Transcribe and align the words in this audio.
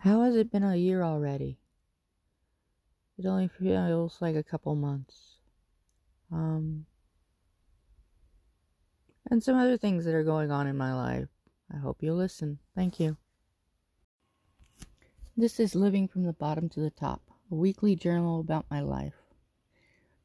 How 0.00 0.22
has 0.22 0.34
it 0.34 0.50
been 0.50 0.62
a 0.62 0.76
year 0.76 1.02
already? 1.02 1.58
It 3.18 3.26
only 3.26 3.48
feels 3.48 4.16
like 4.22 4.34
a 4.34 4.42
couple 4.42 4.74
months. 4.74 5.36
Um, 6.32 6.86
and 9.30 9.44
some 9.44 9.58
other 9.58 9.76
things 9.76 10.06
that 10.06 10.14
are 10.14 10.24
going 10.24 10.50
on 10.50 10.66
in 10.66 10.78
my 10.78 10.94
life. 10.94 11.28
I 11.70 11.76
hope 11.76 11.98
you'll 12.00 12.16
listen. 12.16 12.60
Thank 12.74 12.98
you. 12.98 13.18
This 15.36 15.60
is 15.60 15.74
Living 15.74 16.08
from 16.08 16.22
the 16.22 16.32
Bottom 16.32 16.70
to 16.70 16.80
the 16.80 16.88
Top, 16.88 17.20
a 17.50 17.54
weekly 17.54 17.94
journal 17.94 18.40
about 18.40 18.64
my 18.70 18.80
life. 18.80 19.20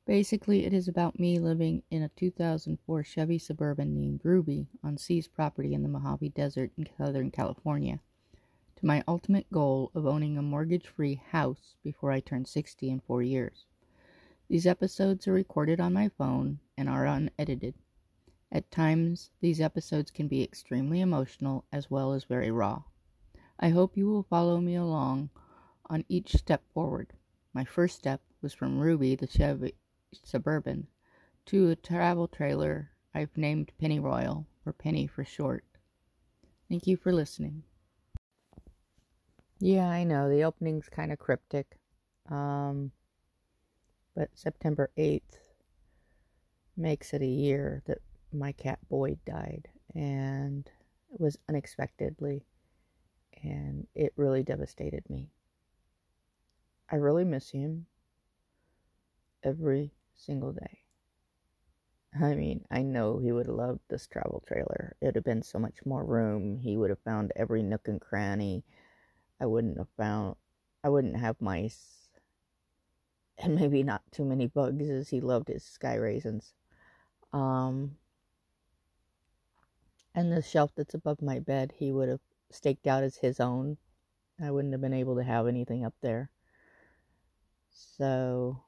Basically, 0.07 0.65
it 0.65 0.73
is 0.73 0.87
about 0.87 1.19
me 1.19 1.37
living 1.37 1.83
in 1.91 2.01
a 2.01 2.09
2004 2.15 3.03
Chevy 3.03 3.39
Suburban 3.39 3.93
named 3.93 4.21
Ruby 4.23 4.67
on 4.81 4.97
C's 4.97 5.27
property 5.27 5.73
in 5.73 5.83
the 5.83 5.89
Mojave 5.89 6.29
Desert 6.29 6.71
in 6.77 6.87
Southern 6.97 7.29
California, 7.29 7.99
to 8.77 8.85
my 8.85 9.03
ultimate 9.07 9.49
goal 9.51 9.89
of 9.95 10.05
owning 10.05 10.37
a 10.37 10.41
mortgage 10.41 10.87
free 10.87 11.15
house 11.15 11.75
before 11.81 12.11
I 12.11 12.19
turn 12.19 12.45
60 12.45 12.89
in 12.89 12.99
four 12.99 13.23
years. 13.23 13.65
These 14.49 14.67
episodes 14.67 15.27
are 15.27 15.33
recorded 15.33 15.79
on 15.79 15.93
my 15.93 16.09
phone 16.09 16.59
and 16.77 16.89
are 16.89 17.05
unedited. 17.05 17.75
At 18.51 18.69
times, 18.71 19.31
these 19.39 19.61
episodes 19.61 20.11
can 20.11 20.27
be 20.27 20.43
extremely 20.43 21.01
emotional 21.01 21.65
as 21.71 21.89
well 21.89 22.13
as 22.13 22.25
very 22.25 22.51
raw. 22.51 22.83
I 23.59 23.69
hope 23.69 23.95
you 23.95 24.07
will 24.07 24.23
follow 24.23 24.59
me 24.59 24.75
along 24.75 25.29
on 25.85 26.03
each 26.09 26.35
step 26.35 26.63
forward. 26.73 27.13
My 27.53 27.63
first 27.63 27.97
step 27.97 28.21
was 28.41 28.53
from 28.53 28.79
Ruby, 28.79 29.15
the 29.15 29.27
Chevy 29.27 29.75
Suburban, 30.23 30.87
to 31.45 31.69
a 31.69 31.75
travel 31.75 32.27
trailer 32.27 32.91
I've 33.13 33.37
named 33.37 33.71
Pennyroyal, 33.79 34.45
or 34.65 34.73
Penny 34.73 35.07
for 35.07 35.23
short. 35.23 35.63
Thank 36.67 36.85
you 36.85 36.97
for 36.97 37.13
listening. 37.13 37.63
Yeah, 39.65 39.89
I 39.89 40.03
know 40.03 40.29
the 40.29 40.43
opening's 40.43 40.89
kind 40.89 41.11
of 41.11 41.17
cryptic. 41.17 41.79
Um, 42.29 42.91
but 44.15 44.29
September 44.35 44.91
8th 44.95 45.39
makes 46.77 47.15
it 47.15 47.23
a 47.23 47.25
year 47.25 47.81
that 47.87 47.97
my 48.31 48.51
cat 48.51 48.77
Boyd 48.89 49.17
died, 49.25 49.67
and 49.95 50.69
it 51.11 51.19
was 51.19 51.39
unexpectedly, 51.49 52.45
and 53.41 53.87
it 53.95 54.13
really 54.15 54.43
devastated 54.43 55.03
me. 55.09 55.31
I 56.91 56.97
really 56.97 57.25
miss 57.25 57.49
him 57.49 57.87
every 59.41 59.95
single 60.13 60.51
day. 60.53 60.81
I 62.21 62.35
mean, 62.35 62.65
I 62.69 62.83
know 62.83 63.17
he 63.17 63.31
would 63.31 63.47
have 63.47 63.55
loved 63.55 63.79
this 63.87 64.05
travel 64.05 64.43
trailer. 64.45 64.95
It 65.01 65.05
would 65.07 65.15
have 65.15 65.23
been 65.23 65.41
so 65.41 65.57
much 65.57 65.83
more 65.87 66.05
room. 66.05 66.59
He 66.59 66.77
would 66.77 66.91
have 66.91 66.99
found 66.99 67.33
every 67.35 67.63
nook 67.63 67.87
and 67.87 67.99
cranny. 67.99 68.63
I 69.39 69.45
wouldn't 69.45 69.77
have 69.77 69.89
found, 69.97 70.35
I 70.83 70.89
wouldn't 70.89 71.17
have 71.17 71.41
mice. 71.41 72.09
And 73.37 73.55
maybe 73.55 73.83
not 73.83 74.01
too 74.11 74.23
many 74.23 74.47
bugs 74.47 74.89
as 74.89 75.09
he 75.09 75.19
loved 75.19 75.49
his 75.49 75.63
sky 75.63 75.95
raisins. 75.95 76.53
Um, 77.33 77.97
and 80.13 80.31
the 80.31 80.41
shelf 80.41 80.71
that's 80.75 80.93
above 80.93 81.21
my 81.21 81.39
bed, 81.39 81.73
he 81.75 81.91
would 81.91 82.07
have 82.07 82.21
staked 82.49 82.87
out 82.87 83.03
as 83.03 83.17
his 83.17 83.41
own. 83.41 83.77
I 84.41 84.51
wouldn't 84.51 84.73
have 84.73 84.81
been 84.81 84.93
able 84.93 85.15
to 85.17 85.23
have 85.23 85.47
anything 85.47 85.83
up 85.83 85.95
there. 86.01 86.29
So, 87.71 88.63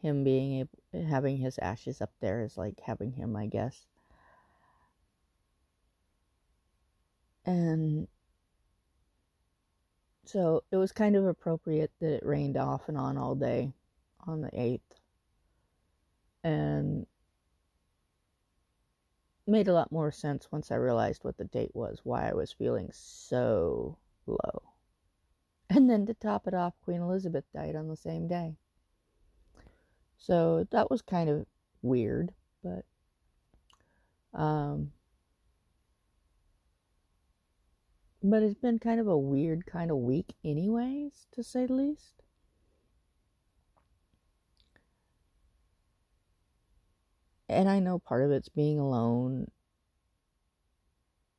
him 0.00 0.22
being 0.22 0.60
able, 0.60 1.06
having 1.08 1.38
his 1.38 1.58
ashes 1.58 2.00
up 2.00 2.12
there 2.20 2.42
is 2.42 2.56
like 2.56 2.80
having 2.80 3.12
him, 3.12 3.34
I 3.34 3.46
guess. 3.46 3.86
And 7.44 8.08
so 10.28 10.64
it 10.70 10.76
was 10.76 10.92
kind 10.92 11.16
of 11.16 11.26
appropriate 11.26 11.92
that 12.00 12.14
it 12.14 12.26
rained 12.26 12.56
off 12.56 12.88
and 12.88 12.98
on 12.98 13.16
all 13.16 13.34
day 13.34 13.72
on 14.26 14.40
the 14.40 14.50
8th. 14.50 14.80
And 16.44 17.06
made 19.46 19.68
a 19.68 19.72
lot 19.72 19.92
more 19.92 20.10
sense 20.10 20.50
once 20.50 20.70
I 20.70 20.76
realized 20.76 21.24
what 21.24 21.36
the 21.36 21.44
date 21.44 21.70
was, 21.74 22.00
why 22.02 22.28
I 22.28 22.34
was 22.34 22.52
feeling 22.52 22.90
so 22.92 23.98
low. 24.26 24.62
And 25.70 25.88
then 25.90 26.06
to 26.06 26.14
top 26.14 26.46
it 26.46 26.54
off, 26.54 26.74
Queen 26.84 27.00
Elizabeth 27.00 27.44
died 27.54 27.76
on 27.76 27.88
the 27.88 27.96
same 27.96 28.28
day. 28.28 28.56
So 30.18 30.66
that 30.70 30.90
was 30.90 31.02
kind 31.02 31.28
of 31.28 31.46
weird, 31.82 32.32
but 32.62 32.84
um 34.34 34.92
but 38.30 38.42
it's 38.42 38.54
been 38.60 38.78
kind 38.78 39.00
of 39.00 39.06
a 39.08 39.16
weird 39.18 39.64
kind 39.66 39.90
of 39.90 39.96
week 39.98 40.34
anyways, 40.44 41.26
to 41.32 41.42
say 41.42 41.66
the 41.66 41.72
least. 41.74 42.22
and 47.48 47.68
I 47.68 47.80
know 47.80 47.98
part 47.98 48.22
of 48.24 48.30
it's 48.30 48.48
being 48.48 48.78
alone. 48.78 49.50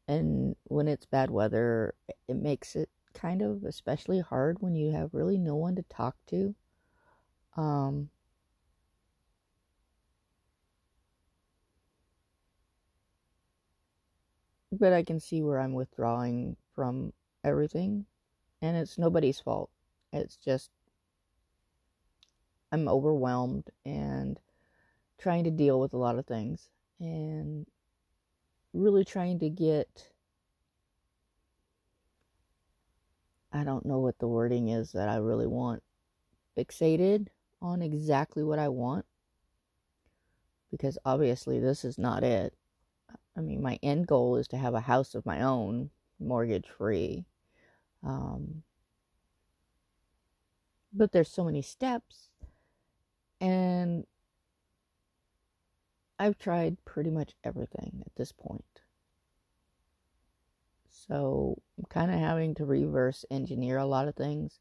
And 0.08 0.56
when 0.66 0.88
it's 0.90 1.06
bad 1.06 1.30
weather, 1.30 1.94
it 2.28 2.36
makes 2.36 2.76
it 2.76 2.90
kind 3.14 3.42
of 3.42 3.64
especially 3.64 4.20
hard 4.20 4.62
when 4.62 4.76
you 4.76 4.92
have 4.92 5.14
really 5.14 5.38
no 5.38 5.56
one 5.56 5.76
to 5.76 5.84
talk 5.84 6.16
to. 6.28 6.56
Um, 7.58 8.10
but 14.72 14.94
I 14.94 15.04
can 15.04 15.20
see 15.20 15.42
where 15.42 15.60
I'm 15.60 15.74
withdrawing 15.74 16.56
from 16.78 17.12
everything, 17.44 18.06
and 18.62 18.78
it's 18.78 19.00
nobody's 19.00 19.40
fault. 19.40 19.72
It's 20.14 20.38
just 20.38 20.70
I'm 22.72 22.88
overwhelmed 22.88 23.72
and 23.84 24.40
trying 25.18 25.44
to 25.46 25.52
deal 25.52 25.80
with 25.80 25.94
a 25.94 25.98
lot 25.98 26.20
of 26.20 26.28
things 26.28 26.70
and 27.00 27.66
really 28.74 29.04
trying 29.04 29.40
to 29.40 29.50
get 29.50 30.12
I 33.52 33.64
don't 33.64 33.88
know 33.88 33.98
what 33.98 34.20
the 34.20 34.28
wording 34.28 34.70
is 34.70 34.92
that 34.92 35.10
I 35.10 35.16
really 35.16 35.48
want 35.48 35.82
fixated 36.56 37.30
on 37.60 37.82
exactly 37.82 38.44
what 38.44 38.60
I 38.60 38.68
want 38.68 39.06
because 40.70 41.00
obviously 41.04 41.60
this 41.60 41.84
is 41.84 41.98
not 41.98 42.24
it. 42.24 42.54
I 43.36 43.42
mean, 43.42 43.64
my 43.64 43.80
end 43.82 44.06
goal 44.06 44.36
is 44.36 44.48
to 44.50 44.58
have 44.58 44.74
a 44.74 44.82
house 44.82 45.16
of 45.16 45.26
my 45.26 45.42
own, 45.42 45.92
mortgage 46.20 46.68
free. 46.68 47.26
Um, 48.04 48.64
but 50.94 51.12
there's 51.12 51.30
so 51.30 51.44
many 51.44 51.62
steps 51.62 52.30
and 53.40 54.06
I've 56.20 56.38
tried 56.38 56.84
pretty 56.86 57.12
much 57.12 57.36
everything 57.44 58.04
at 58.06 58.16
this 58.16 58.32
point. 58.32 58.82
So 60.90 61.62
I'm 61.78 61.86
kind 61.86 62.12
of 62.12 62.20
having 62.20 62.56
to 62.56 62.66
reverse 62.66 63.24
engineer 63.30 63.78
a 63.78 63.86
lot 63.86 64.08
of 64.08 64.16
things. 64.16 64.60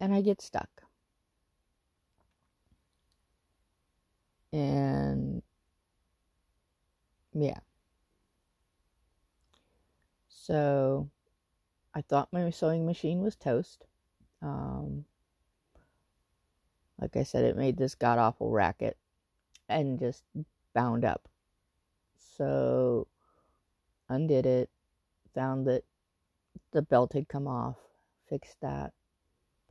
And 0.00 0.14
I 0.14 0.20
get 0.20 0.40
stuck. 0.40 0.70
And 4.52 5.42
yeah. 7.34 7.65
So 10.46 11.10
I 11.92 12.02
thought 12.02 12.32
my 12.32 12.50
sewing 12.50 12.86
machine 12.86 13.20
was 13.20 13.34
toast. 13.34 13.84
Um, 14.40 15.04
like 17.00 17.16
I 17.16 17.24
said, 17.24 17.44
it 17.44 17.56
made 17.56 17.76
this 17.76 17.96
god 17.96 18.20
awful 18.20 18.50
racket 18.50 18.96
and 19.68 19.98
just 19.98 20.22
bound 20.72 21.04
up. 21.04 21.28
So 22.36 23.08
undid 24.08 24.46
it, 24.46 24.70
found 25.34 25.66
that 25.66 25.82
the 26.70 26.82
belt 26.82 27.14
had 27.14 27.28
come 27.28 27.48
off, 27.48 27.76
fixed 28.28 28.60
that, 28.60 28.92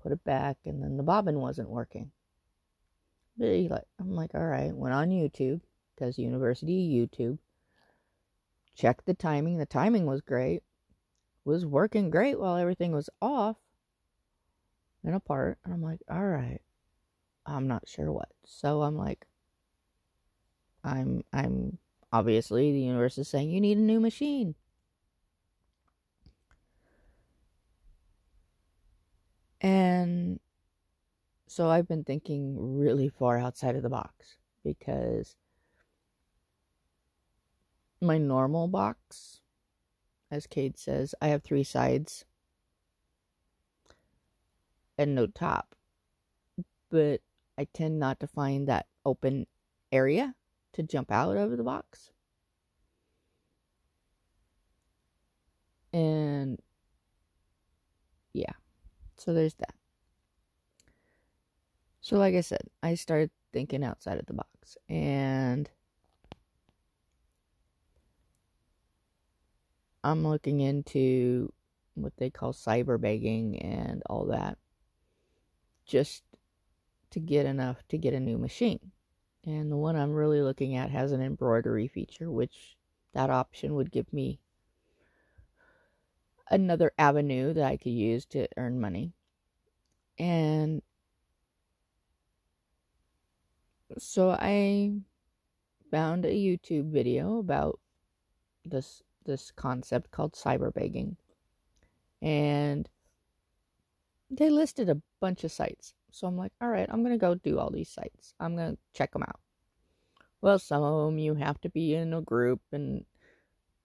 put 0.04 0.12
it 0.12 0.24
back, 0.26 0.58
and 0.66 0.84
then 0.84 0.98
the 0.98 1.04
bobbin 1.04 1.40
wasn't 1.40 1.70
working. 1.70 2.12
I'm 3.40 3.80
like, 3.98 4.36
all 4.36 4.46
right, 4.46 4.76
went 4.76 4.94
on 4.94 5.10
YouTube, 5.10 5.62
because 5.96 6.20
University 6.20 6.90
YouTube, 6.90 7.38
checked 8.76 9.06
the 9.06 9.14
timing. 9.14 9.58
The 9.58 9.66
timing 9.66 10.06
was 10.06 10.22
great, 10.22 10.64
was 11.44 11.66
working 11.66 12.10
great 12.10 12.40
while 12.40 12.58
everything 12.58 12.92
was 12.92 13.10
off 13.22 13.58
and 15.04 15.16
apart. 15.16 15.58
And 15.64 15.74
I'm 15.74 15.82
like, 15.82 16.02
all 16.10 16.26
right, 16.26 16.62
I'm 17.46 17.68
not 17.68 17.88
sure 17.88 18.12
what. 18.12 18.30
So 18.46 18.82
I'm 18.82 18.98
like, 18.98 19.26
I'm 20.84 21.24
I'm 21.34 21.78
obviously 22.12 22.72
the 22.72 22.82
universe 22.82 23.18
is 23.18 23.28
saying 23.28 23.50
you 23.50 23.62
need 23.62 23.78
a 23.78 23.82
new 23.82 24.00
machine. 24.00 24.56
And 29.62 30.40
so 31.48 31.70
I've 31.70 31.88
been 31.88 32.04
thinking 32.04 32.78
really 32.78 33.10
far 33.10 33.40
outside 33.40 33.76
of 33.76 33.82
the 33.82 33.90
box 33.90 34.36
because 34.64 35.36
my 38.02 38.18
normal 38.18 38.68
box, 38.68 39.42
as 40.32 40.48
Cade 40.48 40.78
says, 40.78 41.16
I 41.22 41.28
have 41.28 41.44
three 41.44 41.64
sides 41.64 42.26
and 44.98 45.16
no 45.16 45.28
top. 45.28 45.76
But 46.90 47.22
I 47.58 47.66
tend 47.74 48.00
not 48.00 48.20
to 48.20 48.28
find 48.28 48.68
that 48.68 48.88
open 49.06 49.48
area 49.92 50.36
to 50.74 50.84
jump 50.84 51.12
out 51.12 51.38
of 51.38 51.58
the 51.58 51.64
box. 51.64 52.12
And 55.94 56.62
yeah, 58.34 58.52
so 59.16 59.34
there's 59.34 59.54
that. 59.56 59.74
So, 62.02 62.18
like 62.18 62.36
I 62.36 62.42
said, 62.42 62.62
I 62.84 62.96
started 62.96 63.32
thinking 63.52 63.84
outside 63.84 64.20
of 64.20 64.26
the 64.26 64.34
box 64.34 64.78
and 64.90 65.70
I'm 70.06 70.26
looking 70.26 70.60
into 70.60 71.52
what 71.96 72.14
they 72.18 72.30
call 72.30 72.54
cyber 72.54 73.02
begging 73.02 73.60
and 73.60 74.04
all 74.06 74.28
that 74.28 74.60
just 75.88 76.22
to 77.10 77.20
get 77.20 77.48
enough 77.48 77.78
to 77.90 77.98
get 77.98 78.14
a 78.14 78.20
new 78.20 78.38
machine. 78.38 78.92
And 79.48 79.72
the 79.72 79.78
one 79.78 79.96
I'm 79.96 80.14
really 80.14 80.42
looking 80.42 80.76
at 80.76 80.92
has 80.92 81.12
an 81.12 81.24
embroidery 81.24 81.88
feature, 81.88 82.30
which 82.30 82.78
that 83.14 83.32
option 83.32 83.74
would 83.74 83.92
give 83.92 84.14
me 84.14 84.40
another 86.52 86.92
avenue 87.00 87.54
that 87.54 87.64
I 87.64 87.76
could 87.76 87.92
use 87.92 88.26
to 88.28 88.48
earn 88.58 88.80
money. 88.80 89.14
And 90.20 90.84
so 93.98 94.30
I 94.30 94.94
found 95.90 96.26
a 96.26 96.32
YouTube 96.32 96.92
video 96.92 97.40
about 97.40 97.80
this 98.64 99.02
this 99.26 99.52
concept 99.52 100.12
called 100.12 100.34
cyber 100.34 100.74
begging. 100.74 101.18
And 102.22 102.90
they 104.30 104.50
listed 104.50 104.90
a 104.90 105.02
bunch 105.20 105.44
of 105.44 105.52
sites. 105.52 105.94
So 106.12 106.28
I'm 106.28 106.38
like, 106.38 106.54
all 106.62 106.70
right, 106.70 106.88
I'm 106.90 107.02
going 107.02 107.14
to 107.14 107.18
go 107.18 107.36
do 107.36 107.60
all 107.60 107.70
these 107.70 107.90
sites. 107.90 108.34
I'm 108.40 108.56
going 108.56 108.74
to 108.74 108.78
check 108.94 109.12
them 109.12 109.24
out. 109.24 109.40
Well, 110.42 110.60
some 110.60 110.84
of 110.84 111.06
them 111.06 111.18
you 111.18 111.36
have 111.36 111.60
to 111.62 111.70
be 111.70 111.94
in 111.94 112.14
a 112.14 112.22
group 112.22 112.62
and 112.72 113.04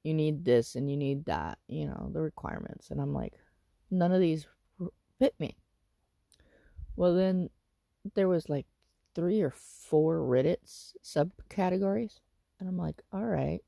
you 0.02 0.14
need 0.14 0.44
this 0.44 0.76
and 0.76 0.90
you 0.90 0.96
need 0.96 1.24
that, 1.26 1.58
you 1.68 1.86
know, 1.86 2.10
the 2.12 2.20
requirements. 2.20 2.90
And 2.90 3.00
I'm 3.00 3.12
like, 3.12 3.34
none 3.90 4.12
of 4.12 4.20
these 4.20 4.46
fit 5.18 5.34
me. 5.38 5.56
Well, 6.96 7.14
then 7.14 7.50
there 8.14 8.28
was 8.28 8.48
like 8.48 8.66
three 9.14 9.40
or 9.40 9.50
four 9.50 10.18
Reddit 10.18 10.58
subcategories. 11.04 12.20
And 12.58 12.68
I'm 12.68 12.78
like, 12.78 13.02
all 13.12 13.24
right, 13.24 13.60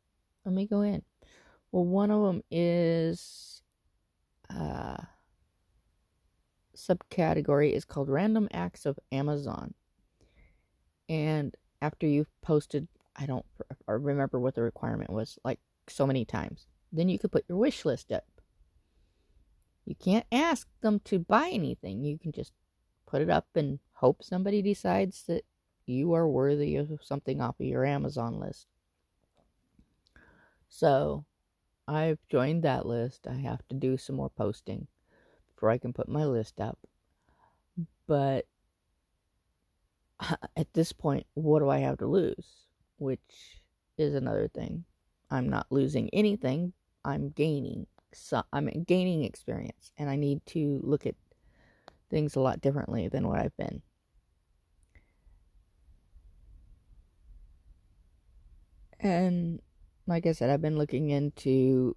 let 0.44 0.54
me 0.54 0.66
go 0.66 0.82
in. 0.82 1.02
Well, 1.72 1.84
one 1.86 2.10
of 2.10 2.22
them 2.22 2.42
is 2.50 3.62
uh, 4.50 4.98
subcategory 6.76 7.72
is 7.72 7.86
called 7.86 8.10
Random 8.10 8.46
Acts 8.52 8.84
of 8.84 8.98
Amazon. 9.10 9.72
And 11.08 11.56
after 11.80 12.06
you've 12.06 12.30
posted, 12.42 12.88
I 13.16 13.26
don't 13.26 13.46
remember 13.86 14.38
what 14.38 14.54
the 14.54 14.62
requirement 14.62 15.10
was, 15.10 15.38
like 15.44 15.58
so 15.88 16.06
many 16.06 16.24
times, 16.24 16.66
then 16.92 17.08
you 17.08 17.18
could 17.18 17.32
put 17.32 17.44
your 17.48 17.58
wish 17.58 17.84
list 17.84 18.12
up. 18.12 18.24
You 19.84 19.94
can't 19.94 20.26
ask 20.30 20.68
them 20.80 21.00
to 21.06 21.18
buy 21.18 21.48
anything. 21.52 22.04
You 22.04 22.18
can 22.18 22.32
just 22.32 22.52
put 23.06 23.22
it 23.22 23.30
up 23.30 23.46
and 23.54 23.78
hope 23.94 24.22
somebody 24.22 24.62
decides 24.62 25.24
that 25.24 25.42
you 25.86 26.12
are 26.12 26.28
worthy 26.28 26.76
of 26.76 27.00
something 27.02 27.40
off 27.40 27.58
of 27.58 27.66
your 27.66 27.84
Amazon 27.84 28.38
list. 28.38 28.66
So 30.68 31.24
I've 31.88 32.18
joined 32.28 32.62
that 32.62 32.86
list. 32.86 33.26
I 33.26 33.34
have 33.34 33.66
to 33.68 33.74
do 33.74 33.96
some 33.96 34.16
more 34.16 34.30
posting 34.30 34.86
before 35.54 35.70
I 35.70 35.78
can 35.78 35.92
put 35.92 36.08
my 36.08 36.24
list 36.24 36.60
up. 36.60 36.78
But 38.06 38.46
at 40.56 40.72
this 40.72 40.92
point, 40.92 41.26
what 41.34 41.60
do 41.60 41.68
I 41.68 41.78
have 41.78 41.98
to 41.98 42.06
lose? 42.06 42.66
Which 42.98 43.60
is 43.98 44.14
another 44.14 44.48
thing. 44.48 44.84
I'm 45.30 45.48
not 45.48 45.66
losing 45.70 46.10
anything. 46.12 46.72
I'm 47.04 47.30
gaining. 47.30 47.86
So 48.12 48.42
I'm 48.52 48.68
gaining 48.86 49.24
experience, 49.24 49.92
and 49.96 50.10
I 50.10 50.16
need 50.16 50.44
to 50.46 50.80
look 50.82 51.06
at 51.06 51.14
things 52.10 52.36
a 52.36 52.40
lot 52.40 52.60
differently 52.60 53.08
than 53.08 53.26
what 53.26 53.40
I've 53.40 53.56
been. 53.56 53.82
And 59.00 59.60
like 60.06 60.26
I 60.26 60.32
said, 60.32 60.50
I've 60.50 60.62
been 60.62 60.78
looking 60.78 61.10
into 61.10 61.96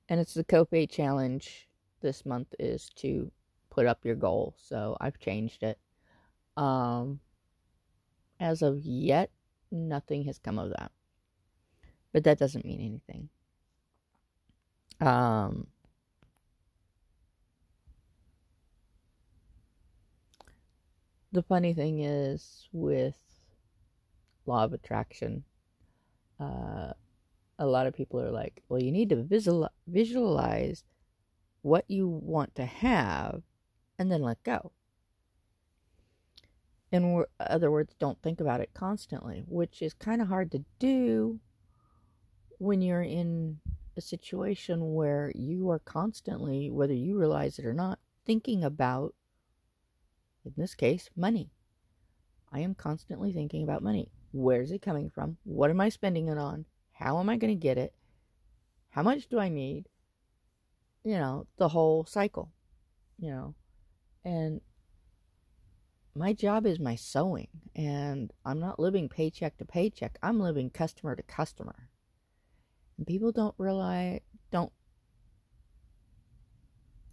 and 0.09 0.19
it's 0.19 0.33
the 0.33 0.44
Ko-fi 0.44 0.86
challenge 0.86 1.68
this 2.01 2.25
month 2.25 2.54
is 2.59 2.89
to 2.95 3.31
put 3.69 3.86
up 3.86 4.06
your 4.06 4.15
goal 4.15 4.56
so 4.57 4.98
i've 5.01 5.19
changed 5.19 5.63
it. 5.63 5.80
Um 6.56 7.19
as 8.39 8.62
of 8.62 8.80
yet 8.86 9.30
nothing 9.71 10.24
has 10.25 10.39
come 10.39 10.59
of 10.59 10.69
that. 10.69 10.92
But 12.13 12.24
that 12.24 12.39
doesn't 12.39 12.65
mean 12.65 12.80
anything. 12.80 13.30
Um 15.00 15.68
the 21.31 21.44
funny 21.44 21.73
thing 21.73 21.99
is 21.99 22.68
with 22.71 23.16
law 24.45 24.63
of 24.63 24.73
attraction 24.73 25.44
uh, 26.40 26.92
a 27.59 27.66
lot 27.66 27.87
of 27.87 27.94
people 27.94 28.21
are 28.21 28.31
like 28.31 28.63
well 28.69 28.81
you 28.81 28.92
need 28.92 29.09
to 29.09 29.23
visual, 29.23 29.69
visualize 29.87 30.83
what 31.61 31.85
you 31.87 32.07
want 32.07 32.56
to 32.56 32.66
have 32.66 33.42
and 33.99 34.11
then 34.11 34.21
let 34.21 34.42
go. 34.44 34.71
In 36.92 37.25
other 37.40 37.69
words 37.69 37.94
don't 37.99 38.21
think 38.21 38.40
about 38.40 38.61
it 38.61 38.73
constantly 38.73 39.44
which 39.45 39.81
is 39.81 39.94
kind 39.94 40.21
of 40.21 40.30
hard 40.30 40.51
to 40.51 40.63
do 40.80 41.40
when 42.59 42.81
you're 42.81 43.04
in 43.04 43.59
a 43.97 44.01
situation 44.01 44.94
where 44.94 45.31
you 45.35 45.69
are 45.69 45.80
constantly 45.80 46.71
whether 46.71 46.94
you 46.94 47.19
realize 47.19 47.59
it 47.59 47.66
or 47.66 47.73
not 47.73 47.99
thinking 48.25 48.63
about 48.63 49.13
in 50.56 50.61
this 50.61 50.75
case, 50.75 51.09
money. 51.16 51.51
I 52.51 52.59
am 52.59 52.75
constantly 52.75 53.33
thinking 53.33 53.63
about 53.63 53.83
money. 53.83 54.11
Where's 54.31 54.71
it 54.71 54.81
coming 54.81 55.09
from? 55.09 55.37
What 55.44 55.69
am 55.69 55.81
I 55.81 55.89
spending 55.89 56.27
it 56.27 56.37
on? 56.37 56.66
How 56.94 57.19
am 57.19 57.30
I 57.30 57.37
going 57.37 57.54
to 57.54 57.59
get 57.59 57.77
it? 57.77 57.94
How 58.89 59.04
much 59.04 59.27
do 59.27 59.39
I 59.39 59.49
need? 59.49 59.87
You 61.04 61.18
know, 61.18 61.47
the 61.57 61.69
whole 61.69 62.06
cycle, 62.06 62.51
you 63.19 63.30
know. 63.30 63.56
And 64.25 64.61
my 66.16 66.33
job 66.33 66.66
is 66.66 66.80
my 66.80 66.95
sewing, 66.95 67.47
and 67.75 68.33
I'm 68.44 68.59
not 68.59 68.80
living 68.80 69.07
paycheck 69.07 69.57
to 69.57 69.66
paycheck. 69.66 70.18
I'm 70.23 70.39
living 70.39 70.69
customer 70.69 71.16
to 71.16 71.23
customer. 71.23 71.89
And 72.97 73.06
people 73.06 73.31
don't 73.31 73.56
realize, 73.57 74.21
don't 74.51 74.73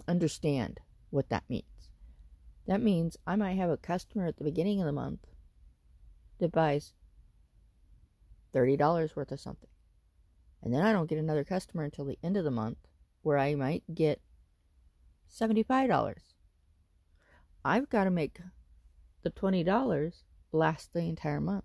understand 0.08 0.80
what 1.10 1.28
that 1.28 1.44
means. 1.48 1.64
That 2.66 2.80
means 2.80 3.16
I 3.26 3.36
might 3.36 3.56
have 3.56 3.70
a 3.70 3.76
customer 3.76 4.26
at 4.26 4.38
the 4.38 4.44
beginning 4.44 4.80
of 4.80 4.86
the 4.86 4.92
month 4.92 5.26
that 6.38 6.52
buys 6.52 6.92
$30 8.54 9.16
worth 9.16 9.32
of 9.32 9.40
something. 9.40 9.68
And 10.62 10.72
then 10.72 10.82
I 10.82 10.92
don't 10.92 11.08
get 11.08 11.18
another 11.18 11.44
customer 11.44 11.84
until 11.84 12.06
the 12.06 12.18
end 12.22 12.36
of 12.36 12.44
the 12.44 12.50
month 12.50 12.78
where 13.22 13.38
I 13.38 13.54
might 13.54 13.82
get 13.94 14.20
$75. 15.30 16.14
I've 17.64 17.90
got 17.90 18.04
to 18.04 18.10
make 18.10 18.40
the 19.22 19.30
$20 19.30 20.22
last 20.52 20.92
the 20.92 21.00
entire 21.00 21.40
month. 21.40 21.64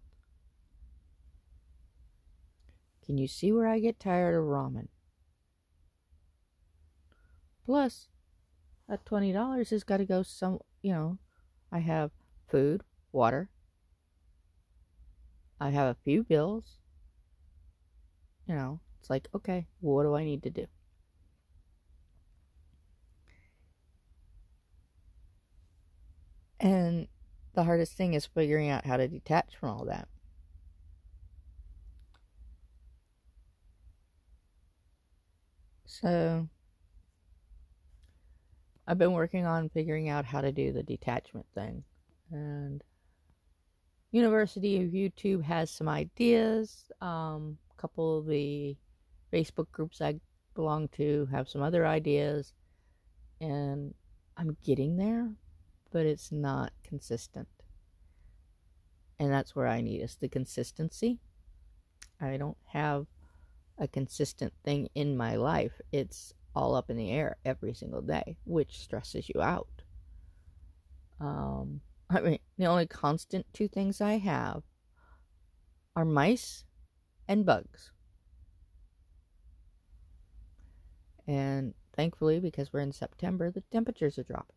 Can 3.05 3.17
you 3.17 3.27
see 3.27 3.51
where 3.51 3.67
I 3.67 3.79
get 3.79 3.99
tired 3.99 4.35
of 4.35 4.43
ramen? 4.45 4.87
Plus, 7.65 8.07
that 8.87 9.05
$20 9.05 9.69
has 9.69 9.83
got 9.83 9.97
to 9.97 10.05
go 10.05 10.23
some 10.23 10.59
you 10.81 10.93
know, 10.93 11.17
I 11.71 11.79
have 11.79 12.11
food, 12.47 12.83
water. 13.11 13.49
I 15.59 15.69
have 15.71 15.87
a 15.87 15.97
few 16.03 16.23
bills. 16.23 16.79
You 18.47 18.55
know, 18.55 18.79
it's 18.99 19.09
like, 19.09 19.27
okay, 19.35 19.67
what 19.81 20.03
do 20.03 20.15
I 20.15 20.23
need 20.23 20.43
to 20.43 20.49
do? 20.49 20.65
And 26.59 27.07
the 27.53 27.63
hardest 27.63 27.93
thing 27.93 28.13
is 28.13 28.25
figuring 28.25 28.69
out 28.69 28.85
how 28.85 28.97
to 28.97 29.07
detach 29.07 29.55
from 29.55 29.69
all 29.69 29.85
that. 29.85 30.07
So, 35.85 36.47
I've 38.89 38.97
been 38.97 39.13
working 39.13 39.45
on 39.45 39.69
figuring 39.69 40.09
out 40.09 40.25
how 40.25 40.41
to 40.41 40.51
do 40.51 40.73
the 40.73 40.81
detachment 40.81 41.45
thing. 41.53 41.83
And 42.31 42.83
University 44.11 44.83
of 44.83 44.89
YouTube 44.89 45.43
has 45.43 45.69
some 45.69 45.87
ideas. 45.87 46.91
Um, 46.99 47.59
a 47.71 47.79
couple 47.79 48.17
of 48.17 48.25
the 48.25 48.75
Facebook 49.31 49.71
groups 49.71 50.01
I 50.01 50.19
belong 50.55 50.87
to 50.93 51.27
have 51.31 51.47
some 51.47 51.61
other 51.61 51.85
ideas. 51.85 52.53
And 53.39 53.93
I'm 54.37 54.57
getting 54.63 54.97
there, 54.97 55.29
but 55.91 56.07
it's 56.07 56.31
not 56.31 56.71
consistent. 56.83 57.47
And 59.19 59.31
that's 59.31 59.55
where 59.55 59.67
I 59.67 59.81
need 59.81 60.01
is 60.01 60.15
the 60.15 60.29
consistency. 60.29 61.19
I 62.19 62.37
don't 62.37 62.57
have 62.65 63.05
a 63.77 63.87
consistent 63.87 64.51
thing 64.63 64.89
in 64.95 65.15
my 65.15 65.35
life. 65.35 65.79
It's 65.91 66.33
all 66.55 66.75
up 66.75 66.89
in 66.89 66.97
the 66.97 67.11
air 67.11 67.37
every 67.45 67.73
single 67.73 68.01
day, 68.01 68.37
which 68.45 68.79
stresses 68.79 69.29
you 69.33 69.41
out. 69.41 69.67
Um, 71.19 71.81
I 72.09 72.21
mean, 72.21 72.39
the 72.57 72.65
only 72.65 72.87
constant 72.87 73.45
two 73.53 73.67
things 73.67 74.01
I 74.01 74.17
have 74.17 74.63
are 75.95 76.05
mice 76.05 76.63
and 77.27 77.45
bugs. 77.45 77.91
And 81.27 81.75
thankfully, 81.95 82.39
because 82.39 82.73
we're 82.73 82.79
in 82.79 82.91
September, 82.91 83.51
the 83.51 83.61
temperatures 83.71 84.17
are 84.17 84.23
dropping 84.23 84.55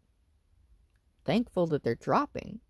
thankful 1.24 1.66
that 1.68 1.82
they're 1.82 1.94
dropping, 1.94 2.60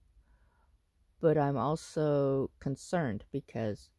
but 1.21 1.39
I'm 1.39 1.57
also 1.57 2.51
concerned 2.61 3.25
because 3.33 3.91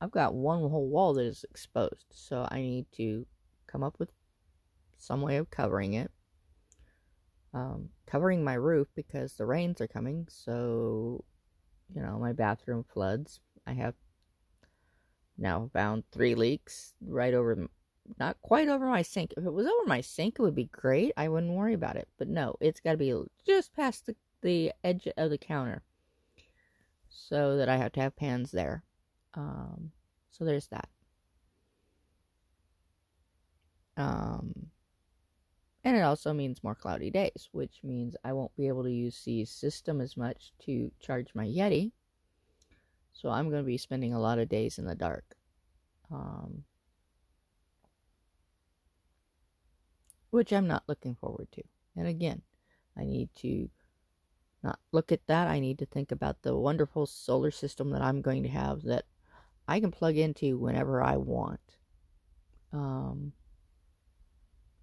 I've 0.00 0.10
got 0.10 0.34
one 0.34 0.60
whole 0.60 0.88
wall 0.88 1.14
that 1.14 1.24
is 1.24 1.44
exposed, 1.50 2.06
so 2.10 2.46
I 2.50 2.60
need 2.60 2.86
to 2.92 3.26
come 3.66 3.82
up 3.82 3.98
with 3.98 4.12
some 4.98 5.22
way 5.22 5.36
of 5.36 5.50
covering 5.50 5.94
it. 5.94 6.10
Um, 7.54 7.88
covering 8.06 8.44
my 8.44 8.54
roof 8.54 8.88
because 8.94 9.34
the 9.34 9.46
rains 9.46 9.80
are 9.80 9.86
coming, 9.86 10.26
so 10.30 11.24
you 11.94 12.02
know 12.02 12.18
my 12.18 12.32
bathroom 12.32 12.84
floods. 12.92 13.40
I 13.66 13.72
have 13.72 13.94
now 15.38 15.70
found 15.72 16.04
three 16.12 16.34
leaks 16.34 16.94
right 17.00 17.32
over 17.32 17.68
not 18.18 18.40
quite 18.42 18.68
over 18.68 18.86
my 18.86 19.02
sink. 19.02 19.34
If 19.36 19.44
it 19.44 19.52
was 19.52 19.66
over 19.66 19.86
my 19.86 20.00
sink, 20.00 20.36
it 20.38 20.42
would 20.42 20.54
be 20.54 20.70
great. 20.72 21.12
I 21.16 21.28
wouldn't 21.28 21.52
worry 21.52 21.74
about 21.74 21.96
it. 21.96 22.08
But 22.18 22.28
no, 22.28 22.56
it's 22.60 22.80
got 22.80 22.92
to 22.92 22.96
be 22.96 23.14
just 23.46 23.74
past 23.74 24.06
the, 24.06 24.16
the 24.42 24.72
edge 24.84 25.08
of 25.16 25.30
the 25.30 25.38
counter. 25.38 25.82
So 27.08 27.56
that 27.56 27.68
I 27.68 27.76
have 27.76 27.92
to 27.92 28.00
have 28.00 28.16
pans 28.16 28.50
there. 28.50 28.84
Um, 29.34 29.92
so 30.30 30.44
there's 30.44 30.68
that. 30.68 30.88
Um, 33.96 34.68
and 35.88 35.96
it 35.96 36.02
also 36.02 36.34
means 36.34 36.62
more 36.62 36.74
cloudy 36.74 37.10
days, 37.10 37.48
which 37.52 37.80
means 37.82 38.14
I 38.22 38.34
won't 38.34 38.54
be 38.56 38.68
able 38.68 38.84
to 38.84 38.92
use 38.92 39.16
C's 39.16 39.50
system 39.50 40.02
as 40.02 40.18
much 40.18 40.52
to 40.66 40.92
charge 41.00 41.28
my 41.34 41.46
Yeti. 41.46 41.92
So 43.14 43.30
I'm 43.30 43.48
going 43.48 43.62
to 43.62 43.66
be 43.66 43.78
spending 43.78 44.12
a 44.12 44.20
lot 44.20 44.38
of 44.38 44.50
days 44.50 44.76
in 44.78 44.84
the 44.84 44.94
dark. 44.94 45.24
Um, 46.12 46.64
which 50.28 50.52
I'm 50.52 50.66
not 50.66 50.82
looking 50.88 51.14
forward 51.14 51.48
to. 51.52 51.62
And 51.96 52.06
again, 52.06 52.42
I 52.94 53.04
need 53.04 53.30
to 53.36 53.70
not 54.62 54.78
look 54.92 55.10
at 55.10 55.26
that. 55.26 55.48
I 55.48 55.58
need 55.58 55.78
to 55.78 55.86
think 55.86 56.12
about 56.12 56.42
the 56.42 56.54
wonderful 56.54 57.06
solar 57.06 57.50
system 57.50 57.92
that 57.92 58.02
I'm 58.02 58.20
going 58.20 58.42
to 58.42 58.50
have 58.50 58.82
that 58.82 59.06
I 59.66 59.80
can 59.80 59.90
plug 59.90 60.18
into 60.18 60.58
whenever 60.58 61.02
I 61.02 61.16
want. 61.16 61.78
Um, 62.74 63.32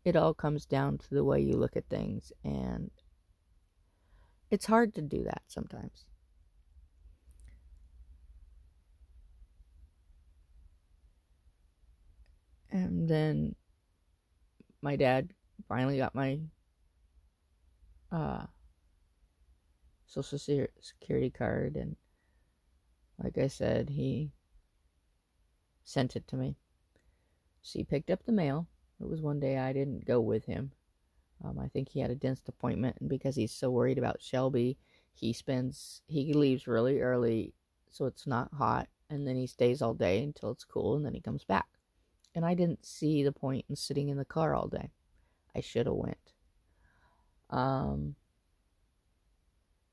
it 0.05 0.15
all 0.15 0.33
comes 0.33 0.65
down 0.65 0.97
to 0.99 1.09
the 1.13 1.23
way 1.23 1.41
you 1.41 1.57
look 1.57 1.75
at 1.75 1.89
things, 1.89 2.31
and 2.43 2.91
it's 4.49 4.65
hard 4.65 4.93
to 4.95 5.01
do 5.01 5.23
that 5.23 5.41
sometimes. 5.47 6.05
And 12.71 13.07
then 13.07 13.55
my 14.81 14.95
dad 14.95 15.33
finally 15.67 15.97
got 15.97 16.13
my 16.13 16.39
uh, 18.11 18.45
social 20.05 20.37
security 20.37 21.29
card 21.29 21.75
and 21.77 21.95
like 23.23 23.37
I 23.37 23.47
said, 23.47 23.89
he 23.89 24.31
sent 25.83 26.15
it 26.15 26.27
to 26.27 26.35
me. 26.35 26.57
so 27.61 27.79
he 27.79 27.85
picked 27.85 28.11
up 28.11 28.25
the 28.25 28.31
mail. 28.31 28.67
It 28.99 29.07
was 29.07 29.21
one 29.21 29.39
day 29.39 29.57
I 29.57 29.73
didn't 29.73 30.05
go 30.05 30.21
with 30.21 30.45
him. 30.45 30.71
Um, 31.43 31.59
I 31.59 31.67
think 31.67 31.89
he 31.89 31.99
had 31.99 32.11
a 32.11 32.15
dentist 32.15 32.47
appointment, 32.47 32.97
and 32.99 33.09
because 33.09 33.35
he's 33.35 33.51
so 33.51 33.69
worried 33.69 33.97
about 33.97 34.21
Shelby, 34.21 34.77
he 35.13 35.33
spends 35.33 36.01
he 36.07 36.33
leaves 36.33 36.67
really 36.67 37.01
early 37.01 37.53
so 37.89 38.05
it's 38.05 38.27
not 38.27 38.53
hot, 38.53 38.87
and 39.09 39.27
then 39.27 39.35
he 39.35 39.47
stays 39.47 39.81
all 39.81 39.93
day 39.93 40.23
until 40.23 40.51
it's 40.51 40.65
cool, 40.65 40.95
and 40.95 41.05
then 41.05 41.13
he 41.13 41.21
comes 41.21 41.43
back 41.43 41.67
and 42.35 42.45
I 42.45 42.53
didn't 42.53 42.85
see 42.85 43.23
the 43.23 43.31
point 43.31 43.65
in 43.69 43.75
sitting 43.75 44.09
in 44.09 44.17
the 44.17 44.25
car 44.25 44.53
all 44.53 44.67
day. 44.67 44.91
I 45.55 45.61
should 45.61 45.85
have 45.85 45.95
went. 45.95 46.33
Um, 47.49 48.15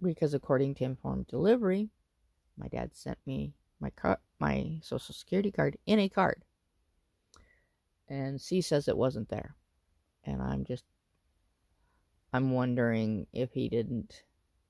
because 0.03 0.35
according 0.35 0.75
to 0.75 0.85
informed 0.85 1.29
delivery, 1.29 1.89
my 2.59 2.67
dad 2.67 2.95
sent 2.95 3.19
me 3.25 3.55
my 3.81 3.91
car, 3.91 4.19
my 4.41 4.79
social 4.83 5.15
security 5.15 5.53
card 5.53 5.79
in 5.87 6.01
a 6.01 6.09
card, 6.09 6.43
and 8.13 8.41
C 8.41 8.61
says 8.61 8.89
it 8.89 8.97
wasn't 8.97 9.29
there, 9.29 9.55
and 10.25 10.43
I'm 10.43 10.65
just, 10.65 10.85
I'm 12.33 12.53
wondering 12.53 13.27
if 13.33 13.53
he 13.53 13.69
didn't 13.69 14.23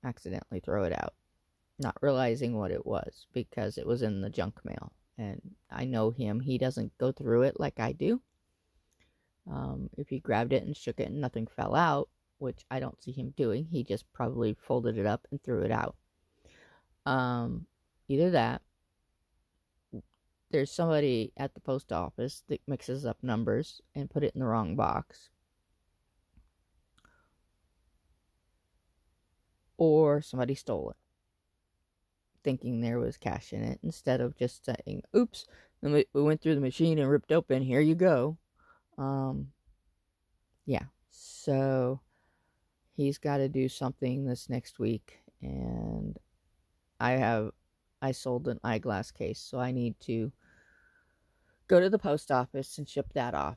accidentally 0.05 0.61
throw 0.61 0.85
it 0.85 0.93
out, 0.93 1.15
not 1.79 1.97
realizing 2.01 2.57
what 2.57 2.71
it 2.71 2.87
was 2.87 3.27
because 3.33 3.79
it 3.79 3.87
was 3.87 4.03
in 4.03 4.21
the 4.21 4.31
junk 4.31 4.65
mail 4.65 4.93
and 5.19 5.41
I 5.71 5.85
know 5.85 6.11
him. 6.11 6.41
He 6.41 6.59
doesn't 6.59 6.97
go 6.99 7.13
through 7.13 7.43
it 7.43 7.59
like 7.59 7.79
I 7.79 7.93
do. 7.93 8.21
Um, 9.51 9.91
if 9.97 10.09
he 10.09 10.21
grabbed 10.21 10.53
it 10.53 10.65
and 10.65 10.77
shook 10.77 11.01
it 11.01 11.09
and 11.09 11.21
nothing 11.21 11.47
fell 11.47 11.75
out, 11.75 12.09
which 12.39 12.65
I 12.71 12.81
don't 12.81 13.01
see 13.03 13.13
him 13.13 13.35
doing, 13.37 13.67
he 13.71 13.85
just 13.85 14.11
probably 14.13 14.57
folded 14.67 14.99
it 14.99 15.07
up 15.07 15.27
and 15.31 15.43
threw 15.43 15.63
it 15.63 15.71
out. 15.71 15.97
Um, 17.07 17.67
either 18.09 18.31
that, 18.31 18.63
there's 20.53 20.71
somebody 20.71 21.33
at 21.37 21.55
the 21.55 21.61
post 21.61 21.93
office 21.93 22.45
that 22.49 22.61
mixes 22.67 23.05
up 23.05 23.19
numbers 23.23 23.81
and 23.95 24.11
put 24.11 24.23
it 24.23 24.35
in 24.35 24.41
the 24.41 24.47
wrong 24.47 24.77
box. 24.77 25.31
Or 29.79 30.23
somebody 30.23 30.55
stole 30.55 30.91
it 30.91 30.97
thinking 32.43 32.81
there 32.81 32.99
was 32.99 33.17
cash 33.17 33.53
in 33.53 33.63
it 33.63 33.79
instead 33.83 34.21
of 34.21 34.37
just 34.37 34.65
saying, 34.65 35.03
oops, 35.17 35.47
we 35.81 36.05
went 36.13 36.41
through 36.41 36.55
the 36.55 36.61
machine 36.61 36.99
and 36.99 37.11
ripped 37.11 37.33
open, 37.33 37.63
here 37.63 37.81
you 37.81 37.95
go. 37.95 38.37
Um, 38.99 39.49
yeah, 40.67 40.85
so 41.11 42.01
he's 42.95 43.19
got 43.19 43.39
to 43.39 43.49
do 43.49 43.69
something 43.69 44.25
this 44.25 44.49
next 44.49 44.79
week, 44.79 45.21
and 45.41 46.19
I 47.01 47.13
have, 47.13 47.51
I 48.01 48.13
sold 48.13 48.49
an 48.49 48.61
eyeglass 48.63 49.11
case, 49.11 49.41
so 49.41 49.59
I 49.59 49.73
need 49.73 49.99
to 50.01 50.33
go 51.73 51.81
to 51.81 51.89
the 51.89 51.99
post 51.99 52.31
office 52.31 52.77
and 52.77 52.87
ship 52.87 53.07
that 53.15 53.33
off, 53.33 53.57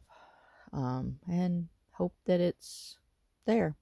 um, 0.72 1.18
and 1.28 1.68
hope 1.92 2.14
that 2.26 2.40
it's 2.40 2.98
there. 3.46 3.76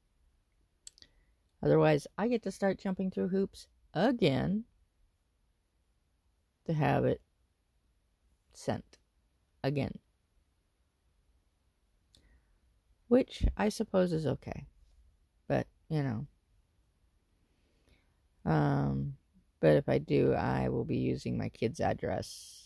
Otherwise, 1.62 2.08
I 2.18 2.28
get 2.28 2.42
to 2.42 2.52
start 2.52 2.80
jumping 2.80 3.12
through 3.12 3.28
hoops 3.28 3.68
again 3.94 4.64
to 6.66 6.74
have 6.74 7.06
it 7.06 7.22
sent 8.56 8.98
again. 9.64 10.00
Which 13.10 13.46
I 13.56 13.70
suppose 13.70 14.12
is 14.12 14.26
okay. 14.26 14.66
But, 15.48 15.68
you 15.90 16.02
know. 16.02 16.28
Um, 18.52 19.14
but 19.60 19.76
if 19.76 19.88
I 19.88 20.00
do, 20.00 20.34
I 20.34 20.70
will 20.70 20.86
be 20.86 20.98
using 20.98 21.38
my 21.38 21.50
kid's 21.50 21.80
address. 21.80 22.63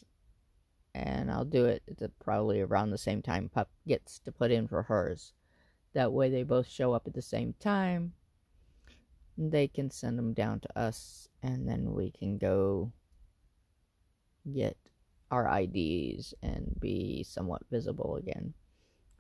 And 0.93 1.29
I'll 1.31 1.45
do 1.45 1.65
it 1.65 1.83
probably 2.19 2.61
around 2.61 2.89
the 2.89 2.97
same 2.97 3.21
time 3.21 3.49
Pup 3.49 3.69
gets 3.87 4.19
to 4.19 4.31
put 4.31 4.51
in 4.51 4.67
for 4.67 4.83
hers. 4.83 5.33
That 5.93 6.11
way 6.13 6.29
they 6.29 6.43
both 6.43 6.67
show 6.67 6.93
up 6.93 7.07
at 7.07 7.13
the 7.13 7.21
same 7.21 7.53
time. 7.59 8.13
they 9.37 9.67
can 9.67 9.91
send 9.91 10.17
them 10.17 10.33
down 10.33 10.59
to 10.59 10.79
us 10.79 11.29
and 11.43 11.67
then 11.67 11.93
we 11.93 12.11
can 12.11 12.37
go 12.39 12.91
get 14.51 14.77
our 15.29 15.59
IDs 15.59 16.33
and 16.41 16.75
be 16.79 17.23
somewhat 17.23 17.61
visible 17.69 18.15
again. 18.15 18.53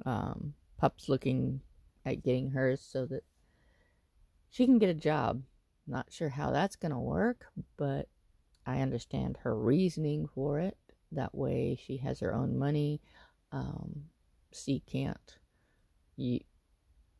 Um, 0.05 0.53
Pup's 0.77 1.09
looking 1.09 1.61
at 2.05 2.23
getting 2.23 2.51
hers 2.51 2.81
so 2.81 3.05
that 3.07 3.23
she 4.49 4.65
can 4.65 4.79
get 4.79 4.89
a 4.89 4.93
job. 4.93 5.43
Not 5.85 6.07
sure 6.09 6.29
how 6.29 6.51
that's 6.51 6.75
going 6.75 6.91
to 6.91 6.99
work, 6.99 7.45
but 7.77 8.07
I 8.65 8.79
understand 8.81 9.37
her 9.43 9.55
reasoning 9.57 10.27
for 10.33 10.59
it. 10.59 10.77
That 11.11 11.33
way 11.33 11.77
she 11.81 11.97
has 11.97 12.19
her 12.19 12.33
own 12.33 12.57
money. 12.57 13.01
Um, 13.51 14.05
C 14.51 14.83
can't 14.85 15.37
you 16.17 16.41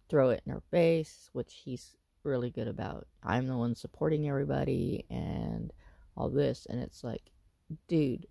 throw 0.10 0.32
it 0.32 0.42
in 0.46 0.52
her 0.52 0.64
face, 0.72 1.30
which 1.32 1.62
he's 1.64 1.96
really 2.24 2.50
good 2.50 2.68
about. 2.68 3.08
I'm 3.24 3.48
the 3.48 3.56
one 3.56 3.76
supporting 3.76 4.28
everybody 4.28 5.06
and 5.10 5.72
all 6.18 6.30
this. 6.30 6.66
And 6.70 6.82
it's 6.82 7.04
like, 7.04 7.32
dude, 7.88 8.26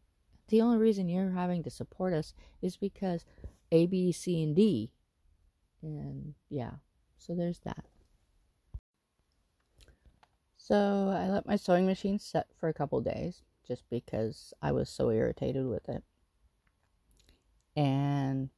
the 0.49 0.61
only 0.61 0.79
reason 0.79 1.09
you're 1.09 1.31
having 1.31 1.63
to 1.63 1.71
support 1.71 2.13
us 2.13 2.35
is 2.61 2.77
because 2.77 3.25
A, 3.73 3.87
B, 3.87 4.13
C, 4.13 4.43
and 4.43 4.55
D. 4.55 4.91
And 5.83 6.35
yeah, 6.51 6.73
so 7.17 7.35
there's 7.35 7.61
that. 7.61 7.85
So 10.59 11.15
I 11.17 11.29
let 11.29 11.47
my 11.47 11.57
sewing 11.57 11.87
machine 11.87 12.19
set 12.19 12.49
for 12.59 12.69
a 12.69 12.75
couple 12.75 13.01
days 13.01 13.43
just 13.67 13.85
because 13.91 14.55
I 14.63 14.73
was 14.73 14.89
so 14.89 15.11
irritated 15.11 15.67
with 15.67 15.89
it. 15.89 16.03
And 17.75 18.51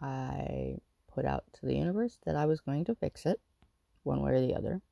I 0.00 0.76
put 1.12 1.24
out 1.24 1.44
to 1.54 1.66
the 1.66 1.74
universe 1.74 2.18
that 2.24 2.36
I 2.36 2.46
was 2.46 2.60
going 2.60 2.84
to 2.84 2.94
fix 2.94 3.26
it 3.26 3.40
one 4.02 4.22
way 4.22 4.32
or 4.32 4.40
the 4.40 4.54
other. 4.54 4.82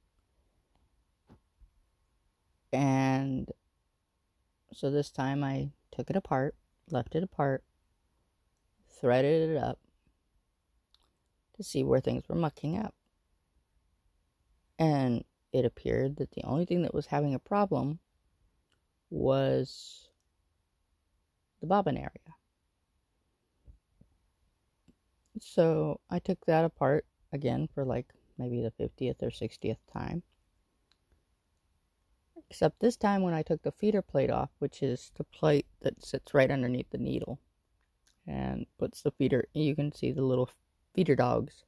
And 2.73 3.51
so 4.73 4.91
this 4.91 5.11
time 5.11 5.45
I 5.45 5.71
took 5.93 6.11
it 6.11 6.17
apart, 6.17 6.57
left 6.91 7.15
it 7.15 7.23
apart, 7.23 7.63
threaded 9.01 9.51
it 9.51 9.57
up 9.57 9.79
to 11.57 11.63
see 11.63 11.85
where 11.85 12.01
things 12.01 12.25
were 12.29 12.35
mucking 12.35 12.79
up. 12.79 12.95
And 14.79 15.25
it 15.53 15.65
appeared 15.65 16.17
that 16.17 16.33
the 16.33 16.43
only 16.43 16.65
thing 16.65 16.83
that 16.83 16.95
was 16.95 17.07
having 17.07 17.33
a 17.33 17.39
problem 17.39 18.01
was 19.15 20.09
the 21.61 21.67
bobbin 21.67 21.97
area. 21.97 22.11
So 25.41 26.01
I 26.11 26.19
took 26.19 26.45
that 26.47 26.65
apart 26.65 27.07
again 27.33 27.69
for 27.75 27.85
like 27.85 28.07
maybe 28.39 28.61
the 28.61 28.73
50th 28.73 29.23
or 29.23 29.31
60th 29.31 29.79
time. 29.93 30.23
Except 32.51 32.81
this 32.81 32.97
time 32.97 33.23
when 33.23 33.35
I 33.35 33.43
took 33.43 33.63
the 33.63 33.73
feeder 33.73 34.03
plate 34.03 34.31
off, 34.31 34.51
which 34.59 34.83
is 34.83 35.13
the 35.17 35.25
plate 35.25 35.67
that 35.81 36.05
sits 36.05 36.35
right 36.35 36.51
underneath 36.51 36.91
the 36.91 36.99
needle 36.99 37.39
and 38.27 38.67
puts 38.79 39.03
the 39.03 39.11
feeder, 39.13 39.47
you 39.55 39.75
can 39.75 39.93
see 39.93 40.13
the 40.13 40.23
little 40.23 40.51
feeder 40.95 41.17
dogs. 41.17 41.65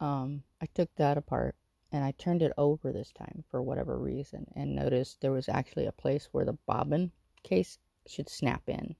Um, 0.00 0.42
I 0.60 0.66
took 0.74 0.88
that 0.96 1.16
apart 1.16 1.54
and 1.92 2.04
I 2.04 2.12
turned 2.12 2.42
it 2.42 2.52
over 2.56 2.92
this 2.92 3.12
time 3.12 3.44
for 3.50 3.62
whatever 3.62 3.98
reason 3.98 4.46
and 4.54 4.74
noticed 4.74 5.20
there 5.20 5.32
was 5.32 5.48
actually 5.48 5.86
a 5.86 5.92
place 5.92 6.28
where 6.30 6.44
the 6.44 6.58
bobbin 6.66 7.10
case 7.42 7.78
should 8.06 8.28
snap 8.28 8.62
in. 8.68 8.94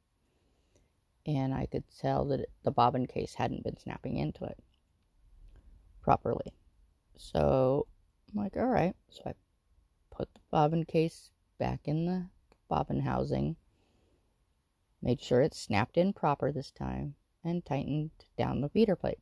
And 1.27 1.55
I 1.55 1.67
could 1.67 1.85
tell 2.01 2.25
that 2.27 2.47
the 2.63 2.71
bobbin 2.71 3.07
case 3.07 3.35
hadn't 3.35 3.63
been 3.63 3.77
snapping 3.77 4.17
into 4.17 4.45
it 4.45 4.59
properly. 6.03 6.53
So 7.17 7.87
I'm 8.33 8.43
like, 8.43 8.57
all 8.57 8.67
right. 8.67 8.97
So 9.11 9.23
I 9.27 9.35
put 10.11 10.33
the 10.35 10.41
bobbin 10.51 10.85
case 10.85 11.31
back 11.59 11.81
in 11.85 12.07
the 12.07 12.26
bobbin 12.69 13.00
housing, 13.00 13.57
made 15.03 15.21
sure 15.21 15.43
it 15.43 15.55
snapped 15.55 15.97
in 15.97 16.13
proper 16.13 16.50
this 16.50 16.71
time, 16.71 17.15
and 17.45 17.65
tightened 17.65 18.11
down 18.37 18.61
the 18.61 18.69
feeder 18.69 18.97
plate. 18.97 19.19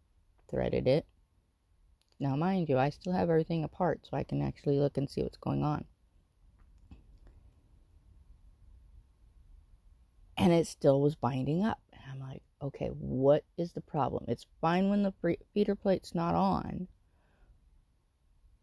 Threaded 0.48 0.86
it. 0.86 1.06
Now, 2.20 2.34
mind 2.36 2.68
you, 2.68 2.78
I 2.78 2.90
still 2.90 3.12
have 3.12 3.30
everything 3.30 3.64
apart 3.64 4.00
so 4.08 4.16
I 4.16 4.24
can 4.24 4.42
actually 4.42 4.78
look 4.78 4.96
and 4.96 5.08
see 5.08 5.22
what's 5.22 5.36
going 5.36 5.62
on. 5.62 5.84
And 10.36 10.52
it 10.52 10.66
still 10.66 11.00
was 11.00 11.14
binding 11.14 11.64
up. 11.64 11.80
And 11.92 12.02
I'm 12.10 12.20
like, 12.20 12.42
okay, 12.62 12.88
what 12.88 13.44
is 13.56 13.72
the 13.72 13.80
problem? 13.80 14.24
It's 14.28 14.46
fine 14.60 14.88
when 14.88 15.02
the 15.02 15.14
feeder 15.52 15.74
plate's 15.74 16.14
not 16.14 16.34
on 16.34 16.88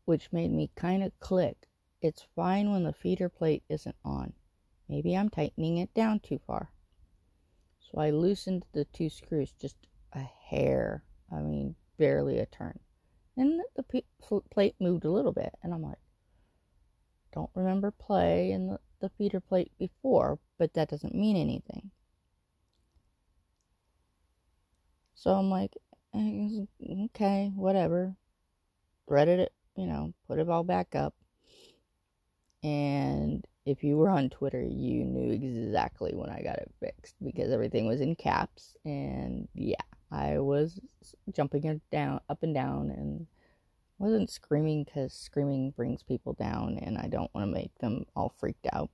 which 0.05 0.31
made 0.31 0.51
me 0.51 0.69
kind 0.75 1.03
of 1.03 1.19
click. 1.19 1.67
It's 2.01 2.27
fine 2.35 2.71
when 2.71 2.83
the 2.83 2.93
feeder 2.93 3.29
plate 3.29 3.63
isn't 3.67 3.95
on. 4.05 4.33
Maybe 4.87 5.17
I'm 5.17 5.29
tightening 5.29 5.77
it 5.77 5.93
down 5.93 6.19
too 6.19 6.39
far. 6.45 6.71
So 7.79 7.99
I 7.99 8.11
loosened 8.11 8.65
the 8.71 8.85
two 8.85 9.09
screws 9.09 9.51
just 9.59 9.75
a 10.13 10.21
hair. 10.21 11.03
I 11.31 11.41
mean, 11.41 11.75
barely 11.97 12.37
a 12.37 12.45
turn. 12.45 12.79
And 13.37 13.59
the 13.75 13.83
plate 14.51 14.75
moved 14.79 15.05
a 15.05 15.11
little 15.11 15.33
bit. 15.33 15.53
And 15.61 15.73
I'm 15.73 15.81
like, 15.81 15.97
don't 17.33 17.49
remember 17.53 17.91
play 17.91 18.51
in 18.51 18.67
the, 18.67 18.79
the 19.01 19.09
feeder 19.09 19.41
plate 19.41 19.71
before, 19.77 20.39
but 20.57 20.73
that 20.73 20.89
doesn't 20.89 21.13
mean 21.13 21.35
anything. 21.35 21.91
So 25.15 25.31
I'm 25.31 25.49
like, 25.49 25.75
eh, 26.13 26.65
okay, 27.05 27.51
whatever. 27.55 28.15
Threaded 29.07 29.39
it 29.39 29.53
you 29.75 29.85
know, 29.85 30.13
put 30.27 30.39
it 30.39 30.49
all 30.49 30.63
back 30.63 30.95
up. 30.95 31.13
And 32.63 33.45
if 33.65 33.83
you 33.83 33.97
were 33.97 34.09
on 34.09 34.29
Twitter, 34.29 34.63
you 34.63 35.03
knew 35.03 35.31
exactly 35.31 36.13
when 36.15 36.29
I 36.29 36.41
got 36.41 36.57
it 36.57 36.71
fixed 36.79 37.15
because 37.23 37.51
everything 37.51 37.85
was 37.85 38.01
in 38.01 38.15
caps. 38.15 38.75
And 38.85 39.47
yeah, 39.53 39.75
I 40.11 40.39
was 40.39 40.79
jumping 41.31 41.81
down, 41.91 42.21
up 42.29 42.43
and 42.43 42.53
down, 42.53 42.89
and 42.89 43.27
wasn't 43.97 44.29
screaming 44.29 44.83
because 44.83 45.13
screaming 45.13 45.71
brings 45.71 46.03
people 46.03 46.33
down, 46.33 46.77
and 46.77 46.97
I 46.97 47.07
don't 47.07 47.33
want 47.33 47.47
to 47.47 47.53
make 47.53 47.77
them 47.79 48.05
all 48.15 48.33
freaked 48.37 48.67
out. 48.73 48.89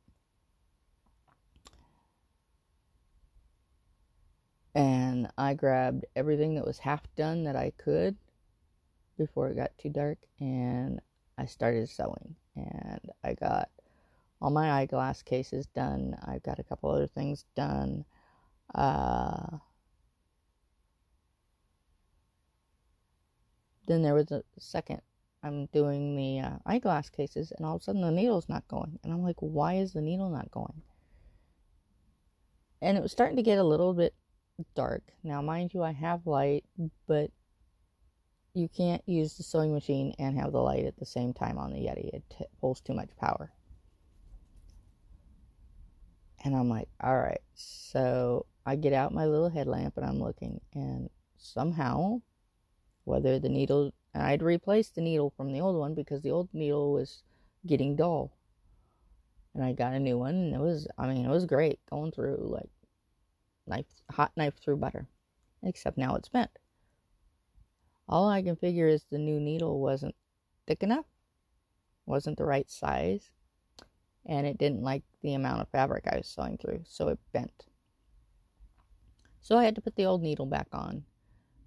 And 4.74 5.28
I 5.38 5.54
grabbed 5.54 6.06
everything 6.15 6.56
that 6.56 6.65
was 6.65 6.80
half 6.80 7.04
done 7.15 7.43
that 7.43 7.56
I 7.56 7.74
could 7.78 8.15
before 9.17 9.50
it 9.50 9.56
got 9.56 9.78
too 9.78 9.89
dark 9.89 10.17
and 10.39 11.02
I 11.38 11.45
started 11.45 11.89
sewing 11.89 12.36
and 12.56 13.02
I 13.24 13.34
got 13.34 13.69
all 14.41 14.50
my 14.50 14.71
eyeglass 14.71 15.21
cases 15.21 15.67
done. 15.67 16.17
I've 16.26 16.43
got 16.43 16.60
a 16.60 16.63
couple 16.63 16.89
other 16.89 17.08
things 17.08 17.45
done. 17.56 18.06
Uh, 18.74 19.58
then 23.88 24.02
there 24.02 24.13
was 24.13 24.32
a 24.32 24.44
second. 24.60 25.02
I'm 25.44 25.65
doing 25.67 26.15
the 26.15 26.39
uh, 26.39 26.58
eyeglass 26.65 27.10
cases, 27.10 27.52
and 27.52 27.65
all 27.65 27.76
of 27.76 27.82
a 27.82 27.84
sudden 27.84 28.02
the 28.02 28.12
needle's 28.12 28.48
not 28.48 28.67
going. 28.67 29.00
And 29.04 29.12
I'm 29.12 29.24
like, 29.24 29.38
why 29.39 29.76
is 29.76 29.94
the 29.94 30.02
needle 30.02 30.30
not 30.30 30.52
going? 30.52 30.82
And 32.82 32.98
it 32.98 33.02
was 33.02 33.12
starting 33.12 33.38
to 33.38 33.44
get 33.44 33.58
a 33.58 33.63
little 33.63 33.94
bit 33.94 34.13
dark. 34.76 35.04
Now, 35.24 35.41
mind 35.41 35.74
you, 35.74 35.84
I 35.84 35.91
have 35.94 36.28
light, 36.28 36.63
but 37.08 37.32
you 38.54 38.67
can't 38.67 39.02
use 39.06 39.38
the 39.38 39.44
sewing 39.44 39.74
machine 39.74 40.13
and 40.20 40.38
have 40.38 40.52
the 40.52 40.62
light 40.62 40.86
at 40.86 40.98
the 40.98 41.06
same 41.06 41.34
time 41.34 41.58
on 41.58 41.72
the 41.72 41.80
Yeti. 41.80 42.10
It 42.13 42.24
t- 42.30 42.46
pulls 42.60 42.82
too 42.82 42.94
much 42.94 43.10
power. 43.17 43.52
And 46.44 46.56
I'm 46.56 46.70
like, 46.70 46.89
all 47.02 47.17
right. 47.17 47.41
So 47.54 48.46
I 48.65 48.76
get 48.76 48.94
out 48.94 49.13
my 49.13 49.26
little 49.26 49.50
headlamp 49.50 49.98
and 49.98 50.06
I'm 50.06 50.22
looking, 50.22 50.60
and 50.74 51.10
somehow, 51.38 52.22
whether 53.12 53.38
the 53.39 53.50
needle, 53.50 53.93
I'd 54.15 54.41
replaced 54.41 54.95
the 54.95 55.02
needle 55.02 55.34
from 55.36 55.52
the 55.52 55.60
old 55.60 55.76
one 55.76 55.93
because 55.93 56.21
the 56.21 56.32
old 56.32 56.47
needle 56.54 56.93
was 56.93 57.24
getting 57.67 57.97
dull. 57.97 58.32
And 59.54 59.62
I 59.62 59.74
got 59.74 59.91
a 59.91 60.00
new 60.00 60.17
one, 60.17 60.34
and 60.34 60.56
it 60.56 60.62
was, 60.62 60.88
I 60.97 61.08
mean, 61.08 61.26
it 61.26 61.30
was 61.30 61.45
great 61.45 61.80
going 61.89 62.13
through 62.13 62.38
like 62.39 62.69
knife, 63.67 63.86
hot 64.10 64.32
knife 64.38 64.54
through 64.63 64.78
butter. 64.78 65.08
Except 65.62 65.97
now 65.97 66.15
it's 66.15 66.30
bent. 66.30 66.52
All 68.08 68.30
I 68.30 68.41
can 68.41 68.56
figure 68.56 68.88
is 68.88 69.04
the 69.04 69.17
new 69.17 69.41
needle 69.41 69.82
wasn't 69.82 70.15
thick 70.65 70.82
enough, 70.82 71.06
wasn't 72.06 72.38
the 72.38 72.45
right 72.45 72.71
size, 72.71 73.30
and 74.26 74.47
it 74.47 74.58
didn't 74.58 74.84
like 74.84 75.04
the 75.21 75.34
amount 75.34 75.62
of 75.62 75.67
fabric 75.67 76.06
I 76.08 76.15
was 76.15 76.28
sewing 76.28 76.58
through, 76.58 76.84
so 76.88 77.10
it 77.10 77.19
bent. 77.34 77.65
So 79.41 79.58
I 79.58 79.65
had 79.65 79.76
to 79.76 79.82
put 79.82 79.97
the 79.97 80.06
old 80.06 80.24
needle 80.24 80.45
back 80.45 80.67
on. 80.71 81.04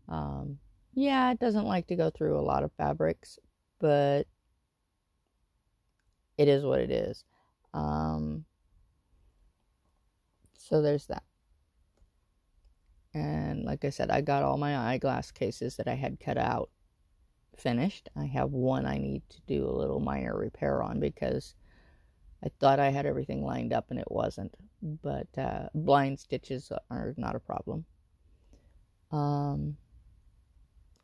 Um, 0.09 0.59
yeah, 0.95 1.31
it 1.33 1.41
doesn't 1.41 1.67
like 1.67 1.87
to 1.89 1.97
go 1.97 2.11
through 2.11 2.39
a 2.39 2.43
lot 2.43 2.63
of 2.63 2.73
fabrics, 2.73 3.39
but 3.81 4.25
it 6.39 6.49
is 6.49 6.65
what 6.65 6.81
it 6.81 6.91
is. 6.91 7.25
Um, 7.73 8.45
so 10.57 10.83
there's 10.83 11.07
that. 11.07 11.25
And 13.13 13.65
like 13.65 13.85
I 13.85 13.91
said, 13.91 14.11
I 14.11 14.21
got 14.21 14.43
all 14.43 14.57
my 14.57 14.77
eyeglass 14.77 15.31
cases 15.31 15.77
that 15.77 15.87
I 15.87 15.95
had 15.95 16.19
cut 16.19 16.37
out 16.39 16.71
finished. 17.57 18.09
I 18.17 18.27
have 18.27 18.51
one 18.51 18.87
I 18.87 18.99
need 18.99 19.23
to 19.31 19.41
do 19.47 19.69
a 19.69 19.71
little 19.71 20.01
minor 20.01 20.37
repair 20.37 20.83
on 20.83 20.99
because 20.99 21.55
I 22.45 22.51
thought 22.61 22.81
I 22.81 22.91
had 22.91 23.07
everything 23.07 23.45
lined 23.45 23.73
up 23.73 23.91
and 23.91 23.99
it 23.99 24.11
wasn't. 24.11 24.55
But 24.83 25.29
uh, 25.39 25.69
blind 25.75 26.19
stitches 26.19 26.73
are 26.91 27.15
not 27.17 27.37
a 27.37 27.41
problem. 27.41 27.85
Um, 29.13 29.77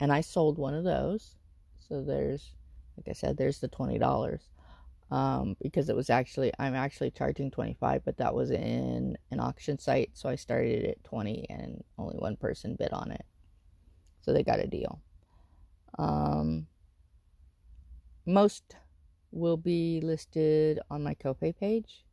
and 0.00 0.12
I 0.12 0.22
sold 0.22 0.58
one 0.58 0.74
of 0.74 0.84
those. 0.84 1.36
So 1.88 2.02
there's, 2.02 2.52
like 2.96 3.08
I 3.08 3.12
said, 3.12 3.36
there's 3.36 3.60
the 3.60 3.68
twenty 3.68 3.98
dollars. 3.98 4.42
Um, 5.10 5.56
because 5.60 5.88
it 5.88 5.96
was 5.96 6.08
actually 6.08 6.52
I'm 6.60 6.76
actually 6.76 7.10
charging 7.10 7.50
25 7.50 8.04
but 8.04 8.16
that 8.18 8.32
was 8.32 8.52
in 8.52 9.18
an 9.32 9.40
auction 9.40 9.76
site. 9.76 10.10
So 10.14 10.28
I 10.28 10.36
started 10.36 10.84
at 10.84 11.02
20 11.02 11.46
and 11.50 11.82
only 11.98 12.16
one 12.16 12.36
person 12.36 12.76
bid 12.78 12.92
on 12.92 13.10
it. 13.10 13.24
So 14.20 14.32
they 14.32 14.44
got 14.44 14.60
a 14.60 14.68
deal. 14.68 15.02
Um, 15.98 16.68
most 18.24 18.76
will 19.32 19.56
be 19.56 20.00
listed 20.00 20.78
on 20.90 21.02
my 21.02 21.14
Ko-fi 21.14 21.52
page. 21.52 22.04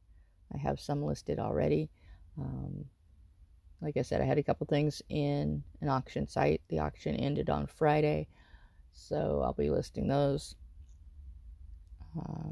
I 0.54 0.58
have 0.58 0.80
some 0.80 1.04
listed 1.04 1.38
already. 1.38 1.92
Um, 2.40 2.86
like 3.82 3.98
I 3.98 4.02
said 4.02 4.22
I 4.22 4.26
had 4.26 4.38
a 4.38 4.44
couple 4.44 4.68
things 4.68 5.02
in 5.10 5.64
an 5.82 5.90
auction 5.90 6.28
site 6.28 6.62
the 6.70 6.80
auction 6.80 7.16
ended 7.16 7.50
on 7.50 7.68
Friday 7.68 8.28
so 8.94 9.42
I'll 9.44 9.54
be 9.54 9.70
listing 9.70 10.08
those 10.08 10.56
uh, 12.18 12.50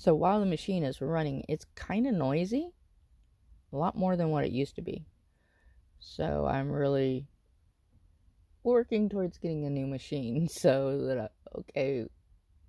So 0.00 0.14
while 0.14 0.40
the 0.40 0.46
machine 0.46 0.82
is 0.82 1.02
running, 1.02 1.44
it's 1.46 1.66
kind 1.74 2.06
of 2.06 2.14
noisy, 2.14 2.70
a 3.70 3.76
lot 3.76 3.98
more 3.98 4.16
than 4.16 4.30
what 4.30 4.46
it 4.46 4.50
used 4.50 4.76
to 4.76 4.80
be. 4.80 5.04
So 5.98 6.46
I'm 6.46 6.72
really 6.72 7.26
working 8.62 9.10
towards 9.10 9.36
getting 9.36 9.66
a 9.66 9.68
new 9.68 9.86
machine 9.86 10.48
so 10.50 11.04
that, 11.04 11.18
I, 11.18 11.28
okay, 11.58 12.06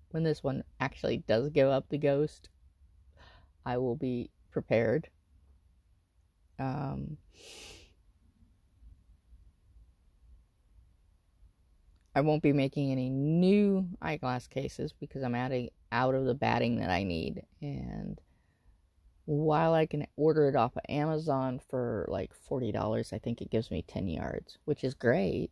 when 0.09 0.23
this 0.23 0.43
one 0.43 0.65
actually 0.81 1.19
does 1.19 1.47
give 1.51 1.69
up 1.69 1.87
the 1.87 1.97
ghost, 1.97 2.49
I 3.65 3.77
will 3.77 3.95
be 3.95 4.29
prepared. 4.51 5.09
Um, 6.59 7.17
I 12.13 12.21
won't 12.21 12.43
be 12.43 12.53
making 12.53 12.91
any 12.91 13.09
new 13.09 13.87
eyeglass 14.01 14.47
cases 14.47 14.93
because 14.99 15.23
I'm 15.23 15.35
adding 15.35 15.69
out 15.91 16.13
of 16.13 16.25
the 16.25 16.33
batting 16.33 16.77
that 16.77 16.89
I 16.89 17.03
need. 17.03 17.43
And 17.61 18.19
while 19.25 19.73
I 19.73 19.85
can 19.85 20.07
order 20.17 20.49
it 20.49 20.55
off 20.55 20.75
of 20.75 20.83
Amazon 20.89 21.59
for 21.69 22.05
like 22.09 22.31
$40, 22.49 23.13
I 23.13 23.17
think 23.17 23.41
it 23.41 23.49
gives 23.49 23.71
me 23.71 23.83
10 23.87 24.07
yards, 24.07 24.57
which 24.65 24.83
is 24.83 24.93
great. 24.93 25.51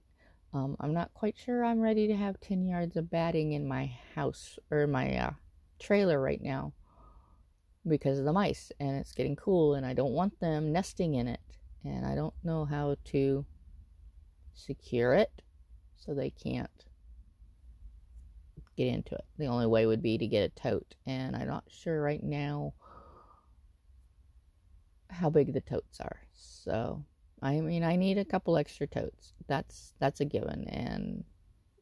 Um, 0.54 0.76
I'm 0.80 0.94
not 0.94 1.14
quite 1.14 1.38
sure 1.38 1.64
I'm 1.64 1.80
ready 1.80 2.08
to 2.08 2.16
have 2.16 2.40
10 2.42 2.66
yards 2.66 2.98
of 2.98 3.10
batting 3.10 3.54
in 3.54 3.68
my 3.68 3.94
house 4.16 4.60
or 4.70 4.86
my 4.88 5.16
uh, 5.16 5.32
trailer 5.80 6.20
right 6.20 6.42
now 6.42 6.74
because 7.88 8.20
of 8.20 8.26
the 8.26 8.34
mice 8.34 8.72
and 8.80 8.98
it's 8.98 9.14
getting 9.14 9.36
cool 9.36 9.76
and 9.76 9.86
I 9.86 9.94
don't 9.94 10.14
want 10.14 10.40
them 10.40 10.72
nesting 10.72 11.16
in 11.16 11.28
it 11.28 11.40
and 11.84 12.06
I 12.06 12.16
don't 12.16 12.34
know 12.44 12.66
how 12.66 12.96
to 13.06 13.46
secure 14.54 15.14
it 15.14 15.42
so 15.98 16.14
they 16.14 16.30
can't 16.30 16.86
get 18.80 18.88
into 18.88 19.16
it. 19.16 19.26
The 19.38 19.48
only 19.48 19.66
way 19.66 19.86
would 19.86 20.02
be 20.02 20.18
to 20.18 20.28
get 20.28 20.52
a 20.52 20.62
tote, 20.62 20.96
and 21.06 21.36
I'm 21.36 21.48
not 21.48 21.66
sure 21.68 22.02
right 22.02 22.24
now 22.24 22.74
how 25.10 25.30
big 25.30 25.54
the 25.54 25.62
totes 25.62 26.00
are. 26.00 26.22
So, 26.34 27.04
I 27.42 27.60
mean, 27.60 27.84
I 27.84 27.98
need 27.98 28.18
a 28.18 28.26
couple 28.26 28.58
extra 28.58 28.88
totes. 28.88 29.34
That's 29.48 29.94
that's 30.00 30.22
a 30.22 30.26
given, 30.26 30.68
and 30.70 31.26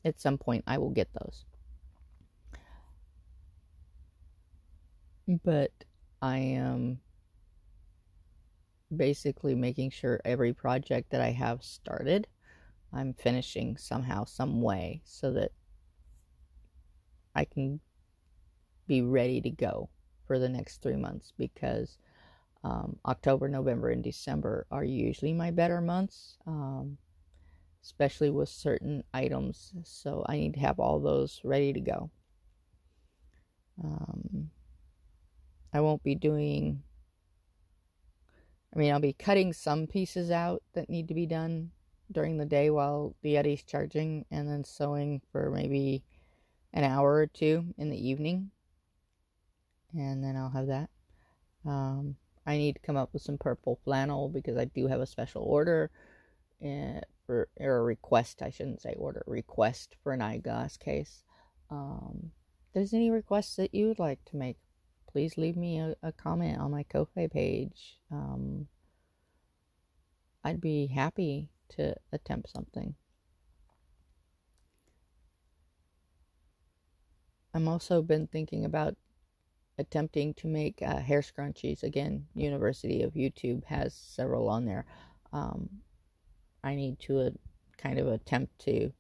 at 0.06 0.20
some 0.20 0.38
point 0.38 0.64
I 0.66 0.80
will 0.80 0.90
get 0.90 1.10
those. 1.14 1.46
But 5.44 5.72
I 6.22 6.38
am 6.38 7.00
basically 8.96 9.56
making 9.56 9.92
sure 9.92 10.22
every 10.24 10.54
project 10.54 11.12
that 11.12 11.22
I 11.22 11.32
have 11.32 11.64
started 11.64 12.28
I'm 12.94 13.14
finishing 13.14 13.78
somehow, 13.78 14.24
some 14.26 14.62
way, 14.62 15.02
so 15.04 15.32
that 15.34 15.52
I 17.36 17.46
can 17.46 17.80
be 18.88 19.02
ready 19.02 19.42
to 19.42 19.50
go 19.50 19.90
for 20.26 20.40
the 20.40 20.50
next 20.50 20.82
three 20.82 20.96
months 20.96 21.34
because 21.38 21.98
um, 22.64 22.98
October, 23.06 23.48
November, 23.48 23.90
and 23.90 24.04
December 24.04 24.66
are 24.72 24.84
usually 24.84 25.34
my 25.34 25.52
better 25.52 25.82
months, 25.82 26.38
um, 26.48 26.98
especially 27.84 28.30
with 28.30 28.50
certain 28.50 29.04
items. 29.14 29.74
So 29.84 30.26
I 30.28 30.38
need 30.38 30.54
to 30.56 30.60
have 30.62 30.80
all 30.80 31.00
those 31.00 31.42
ready 31.44 31.74
to 31.74 31.82
go. 31.82 32.10
Um, 33.84 34.50
I 35.78 35.82
won't 35.82 36.02
be 36.02 36.16
doing, 36.16 36.82
I 38.76 38.80
mean, 38.80 38.92
I'll 38.92 39.00
be 39.00 39.14
cutting 39.14 39.54
some 39.54 39.86
pieces 39.86 40.32
out 40.32 40.64
that 40.74 40.90
need 40.90 41.08
to 41.10 41.14
be 41.14 41.28
done 41.28 41.70
during 42.12 42.38
the 42.38 42.48
day 42.48 42.72
while 42.72 43.14
the 43.22 43.36
Yeti's 43.36 43.62
charging, 43.62 44.26
and 44.32 44.50
then 44.50 44.64
sewing 44.64 45.22
for 45.32 45.52
maybe 45.52 46.04
an 46.74 46.84
hour 46.84 47.14
or 47.14 47.28
two 47.28 47.76
in 47.78 47.92
the 47.92 48.10
evening. 48.10 48.50
And 49.94 50.24
then 50.24 50.36
I'll 50.36 50.50
have 50.50 50.66
that. 50.66 50.90
Um, 51.64 52.16
I 52.48 52.58
need 52.58 52.74
to 52.74 52.82
come 52.82 52.98
up 52.98 53.14
with 53.14 53.22
some 53.22 53.38
purple 53.38 53.80
flannel 53.84 54.30
because 54.30 54.58
I 54.58 54.66
do 54.66 54.88
have 54.88 55.00
a 55.00 55.06
special 55.06 55.44
order 55.44 55.92
uh, 56.66 57.02
for 57.28 57.50
or 57.60 57.78
a 57.78 57.84
request. 57.84 58.42
I 58.42 58.50
shouldn't 58.50 58.82
say 58.82 58.96
order 58.98 59.22
request 59.28 59.96
for 60.02 60.12
an 60.12 60.24
eyeglass 60.24 60.76
case. 60.76 61.24
Um, 61.70 62.32
there's 62.74 62.96
any 62.96 63.12
requests 63.12 63.58
that 63.58 63.76
you 63.76 63.88
would 63.90 64.00
like 64.00 64.26
to 64.26 64.38
make, 64.38 64.58
please 65.18 65.36
leave 65.36 65.58
me 65.58 65.80
a, 65.80 65.96
a 66.04 66.12
comment 66.12 66.60
on 66.60 66.70
my 66.70 66.84
Ko-fi 66.84 67.26
page. 67.26 67.98
Um, 68.12 68.68
I'd 70.44 70.62
be 70.62 70.86
happy 70.86 71.50
to 71.70 71.96
attempt 72.14 72.52
something. 72.52 72.94
I'm 77.52 77.68
also 77.68 78.04
been 78.04 78.28
thinking 78.28 78.64
about 78.64 78.96
attempting 79.80 80.36
to 80.36 80.46
make 80.46 80.84
uh, 80.84 80.98
hair 81.00 81.24
scrunchies. 81.24 81.82
Again, 81.82 82.28
University 82.36 83.02
of 83.02 83.16
YouTube 83.16 83.66
has 83.66 83.96
several 83.96 84.48
on 84.48 84.66
there. 84.66 84.86
Um, 85.34 85.68
I 86.64 86.76
need 86.76 87.00
to 87.08 87.22
uh, 87.22 87.30
kind 87.80 87.98
of 87.98 88.06
attempt 88.06 88.60
to 88.66 88.94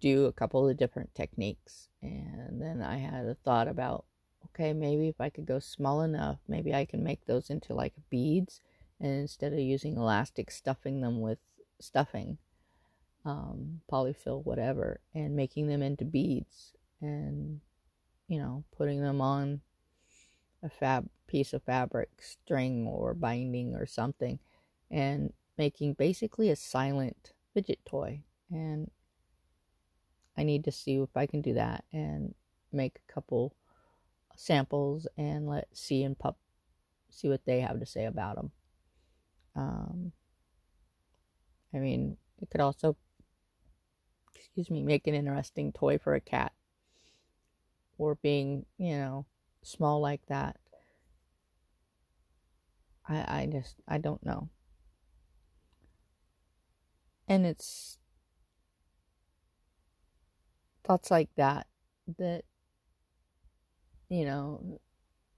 do 0.00 0.24
a 0.24 0.32
couple 0.32 0.66
of 0.66 0.78
different 0.78 1.14
techniques. 1.14 1.90
And 2.00 2.62
then 2.62 2.80
I 2.80 2.96
had 2.96 3.26
a 3.26 3.36
thought 3.44 3.68
about 3.68 4.06
okay, 4.54 4.72
maybe 4.72 5.08
if 5.08 5.20
I 5.20 5.30
could 5.30 5.46
go 5.46 5.58
small 5.58 6.02
enough, 6.02 6.38
maybe 6.48 6.74
I 6.74 6.84
can 6.84 7.02
make 7.02 7.26
those 7.26 7.50
into 7.50 7.74
like 7.74 7.94
beads. 8.10 8.60
And 9.00 9.12
instead 9.12 9.52
of 9.52 9.58
using 9.60 9.96
elastic, 9.96 10.50
stuffing 10.50 11.00
them 11.00 11.20
with 11.20 11.38
stuffing, 11.78 12.38
um, 13.24 13.80
polyfill, 13.90 14.44
whatever, 14.44 15.00
and 15.14 15.36
making 15.36 15.68
them 15.68 15.82
into 15.82 16.04
beads 16.04 16.72
and, 17.00 17.60
you 18.26 18.38
know, 18.38 18.64
putting 18.76 19.00
them 19.00 19.20
on 19.20 19.60
a 20.62 20.68
fab 20.68 21.08
piece 21.28 21.52
of 21.52 21.62
fabric, 21.62 22.10
string 22.20 22.86
or 22.86 23.14
binding 23.14 23.74
or 23.74 23.86
something, 23.86 24.38
and 24.90 25.32
making 25.56 25.92
basically 25.92 26.50
a 26.50 26.56
silent 26.56 27.32
fidget 27.54 27.78
toy. 27.84 28.22
And 28.50 28.90
I 30.36 30.42
need 30.42 30.64
to 30.64 30.72
see 30.72 30.96
if 30.96 31.16
I 31.16 31.26
can 31.26 31.42
do 31.42 31.54
that 31.54 31.84
and 31.92 32.34
make 32.72 32.98
a 32.98 33.12
couple 33.12 33.54
samples 34.38 35.08
and 35.16 35.48
let 35.48 35.66
C 35.72 36.04
and 36.04 36.16
pup 36.16 36.38
see 37.10 37.28
what 37.28 37.44
they 37.44 37.60
have 37.60 37.80
to 37.80 37.86
say 37.86 38.04
about 38.04 38.36
them. 38.36 38.52
Um, 39.56 40.12
I 41.74 41.78
mean, 41.78 42.16
it 42.40 42.48
could 42.48 42.60
also, 42.60 42.96
excuse 44.36 44.70
me, 44.70 44.80
make 44.80 45.08
an 45.08 45.14
interesting 45.14 45.72
toy 45.72 45.98
for 45.98 46.14
a 46.14 46.20
cat. 46.20 46.52
Or 47.98 48.14
being, 48.14 48.64
you 48.78 48.96
know, 48.96 49.26
small 49.64 50.00
like 50.00 50.24
that. 50.28 50.56
I, 53.08 53.40
I 53.40 53.48
just, 53.50 53.74
I 53.88 53.98
don't 53.98 54.24
know. 54.24 54.50
And 57.26 57.44
it's 57.44 57.98
thoughts 60.84 61.10
like 61.10 61.28
that 61.36 61.66
that, 62.18 62.44
you 64.08 64.24
know, 64.24 64.80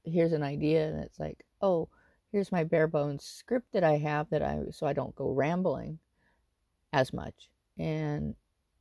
here's 0.05 0.33
an 0.33 0.43
idea 0.43 0.89
and 0.89 1.01
it's 1.01 1.19
like, 1.19 1.45
oh, 1.61 1.89
here's 2.33 2.53
my 2.53 2.65
bare 2.65 2.87
bones 2.87 3.25
script 3.25 3.73
that 3.73 3.85
I 3.85 3.99
have 3.99 4.31
that 4.31 4.43
I, 4.43 4.61
so 4.71 4.87
I 4.87 4.93
don't 4.93 5.15
go 5.15 5.31
rambling 5.31 5.99
as 6.93 7.13
much. 7.13 7.51
And 7.79 8.35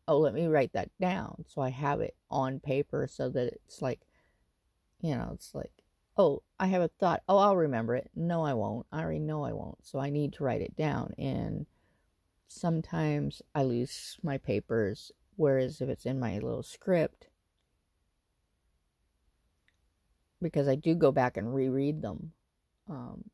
oh, 0.08 0.20
let 0.20 0.34
me 0.34 0.48
write 0.48 0.74
that 0.74 0.90
down 1.00 1.46
so 1.48 1.62
I 1.62 1.70
have 1.70 2.02
it 2.02 2.16
on 2.30 2.60
paper 2.60 3.08
so 3.10 3.30
that 3.30 3.54
it's 3.54 3.82
like, 3.82 4.02
you 5.02 5.16
know, 5.16 5.32
it's 5.34 5.54
like, 5.54 5.72
oh, 6.18 6.44
I 6.60 6.68
have 6.68 6.82
a 6.82 6.90
thought. 7.00 7.24
Oh, 7.30 7.38
I'll 7.38 7.56
remember 7.56 7.96
it. 7.96 8.12
No, 8.16 8.44
I 8.44 8.54
won't. 8.54 8.86
I 8.92 9.02
already 9.02 9.20
know 9.20 9.46
I 9.46 9.54
won't. 9.54 9.86
So 9.86 10.00
I 10.00 10.10
need 10.10 10.34
to 10.34 10.44
write 10.44 10.62
it 10.62 10.76
down. 10.76 11.14
And 11.18 11.66
sometimes 12.48 13.42
I 13.56 13.64
lose 13.64 14.18
my 14.22 14.38
papers, 14.38 15.12
whereas 15.38 15.80
if 15.80 15.88
it's 15.88 16.06
in 16.06 16.20
my 16.20 16.34
little 16.34 16.64
script, 16.64 17.29
because 20.42 20.68
I 20.68 20.76
do 20.76 20.96
go 20.96 21.12
back 21.12 21.38
and 21.38 21.54
reread 21.54 22.02
them, 22.02 22.34
um, 22.90 23.26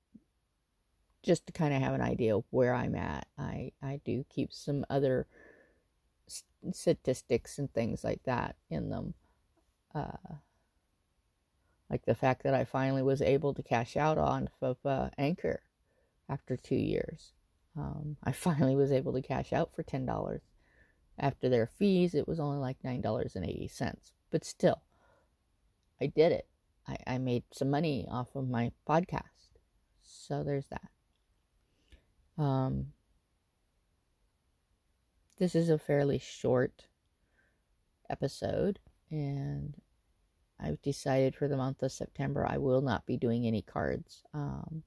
just 1.23 1.47
to 1.47 1.53
kind 1.53 1.73
of 1.73 1.81
have 1.81 1.93
an 1.93 2.01
idea 2.01 2.35
of 2.37 2.43
where 2.51 2.73
I'm 2.73 2.95
at. 2.95 3.27
I 3.37 3.71
I 3.81 4.01
do 4.05 4.25
keep 4.29 4.53
some 4.53 4.85
other 4.89 5.27
statistics 6.71 7.57
and 7.57 7.71
things 7.73 8.03
like 8.03 8.23
that 8.23 8.55
in 8.69 8.89
them. 8.89 9.13
Uh, 9.93 10.35
like 11.89 12.05
the 12.05 12.15
fact 12.15 12.43
that 12.43 12.53
I 12.53 12.65
finally 12.65 13.03
was 13.03 13.21
able 13.21 13.53
to 13.53 13.63
cash 13.63 13.95
out 13.95 14.17
on 14.17 14.49
of 14.61 14.77
uh, 14.85 15.09
Anchor 15.17 15.61
after 16.27 16.57
two 16.57 16.75
years. 16.75 17.33
Um, 17.77 18.17
I 18.23 18.31
finally 18.33 18.75
was 18.75 18.91
able 18.91 19.13
to 19.13 19.21
cash 19.21 19.53
out 19.53 19.73
for 19.73 19.83
ten 19.83 20.05
dollars. 20.05 20.41
After 21.17 21.47
their 21.47 21.67
fees, 21.67 22.13
it 22.13 22.27
was 22.27 22.39
only 22.39 22.57
like 22.57 22.77
nine 22.83 23.01
dollars 23.01 23.35
and 23.35 23.45
eighty 23.45 23.67
cents. 23.67 24.11
But 24.31 24.43
still, 24.43 24.81
I 26.01 26.07
did 26.07 26.31
it. 26.31 26.47
I, 26.87 26.97
I 27.07 27.17
made 27.17 27.43
some 27.51 27.69
money 27.69 28.07
off 28.09 28.35
of 28.35 28.49
my 28.49 28.71
podcast. 28.87 29.21
So 30.03 30.43
there's 30.43 30.67
that. 30.67 32.41
Um, 32.41 32.87
this 35.37 35.55
is 35.55 35.69
a 35.69 35.77
fairly 35.77 36.19
short 36.19 36.85
episode, 38.09 38.79
and 39.09 39.75
I've 40.59 40.81
decided 40.81 41.35
for 41.35 41.47
the 41.47 41.57
month 41.57 41.83
of 41.83 41.91
September 41.91 42.45
I 42.47 42.57
will 42.57 42.81
not 42.81 43.05
be 43.05 43.17
doing 43.17 43.45
any 43.45 43.61
cards. 43.61 44.23
Um, 44.33 44.83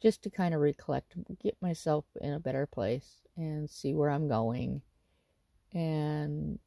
just 0.00 0.22
to 0.22 0.30
kind 0.30 0.54
of 0.54 0.60
recollect, 0.60 1.14
get 1.42 1.56
myself 1.60 2.04
in 2.20 2.32
a 2.32 2.38
better 2.38 2.66
place 2.66 3.26
and 3.36 3.68
see 3.68 3.94
where 3.94 4.10
I'm 4.10 4.28
going 4.28 4.82
and 5.72 6.58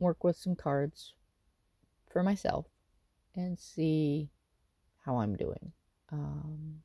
work 0.00 0.24
with 0.24 0.36
some 0.36 0.56
cards 0.56 1.14
for 2.10 2.22
myself 2.22 2.66
and 3.34 3.58
see 3.58 4.30
how 5.04 5.16
I'm 5.18 5.36
doing. 5.36 5.72
Um, 6.10 6.82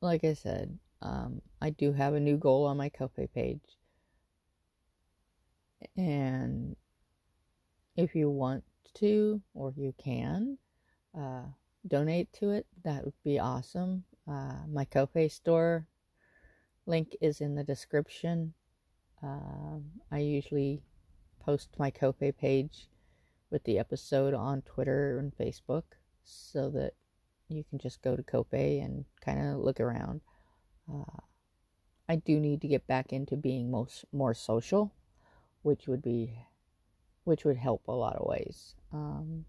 like 0.00 0.24
I 0.24 0.34
said, 0.34 0.78
um, 1.00 1.42
I 1.60 1.70
do 1.70 1.92
have 1.92 2.14
a 2.14 2.20
new 2.20 2.36
goal 2.36 2.66
on 2.66 2.76
my 2.76 2.88
Ko-fi 2.88 3.26
page. 3.26 3.78
And 5.96 6.76
if 7.96 8.14
you 8.14 8.30
want 8.30 8.64
to, 8.94 9.40
or 9.54 9.72
you 9.76 9.94
can, 10.02 10.58
uh, 11.18 11.42
donate 11.86 12.32
to 12.34 12.50
it, 12.50 12.66
that 12.84 13.04
would 13.04 13.14
be 13.24 13.38
awesome. 13.38 14.04
Uh, 14.28 14.54
my 14.68 14.84
Ko-fi 14.84 15.28
store 15.28 15.86
link 16.86 17.16
is 17.20 17.40
in 17.40 17.54
the 17.54 17.64
description. 17.64 18.54
Um, 19.22 19.84
I 20.10 20.18
usually 20.18 20.82
post 21.44 21.68
my 21.78 21.90
Ko-fi 21.90 22.30
page 22.30 22.88
with 23.50 23.64
the 23.64 23.78
episode 23.78 24.34
on 24.34 24.62
Twitter 24.62 25.18
and 25.18 25.36
Facebook 25.36 25.82
so 26.24 26.70
that 26.70 26.92
you 27.48 27.64
can 27.68 27.78
just 27.78 28.02
go 28.02 28.16
to 28.16 28.22
Ko-fi 28.22 28.80
and 28.82 29.04
kind 29.20 29.40
of 29.40 29.58
look 29.58 29.80
around. 29.80 30.20
Uh, 30.92 31.20
I 32.08 32.16
do 32.16 32.38
need 32.38 32.60
to 32.62 32.68
get 32.68 32.86
back 32.86 33.12
into 33.12 33.36
being 33.36 33.70
most 33.70 34.04
more 34.12 34.34
social, 34.34 34.92
which 35.62 35.86
would 35.86 36.02
be 36.02 36.38
which 37.24 37.44
would 37.44 37.56
help 37.56 37.86
a 37.86 37.92
lot 37.92 38.16
of 38.16 38.26
ways. 38.26 38.74
Um, 38.92 39.44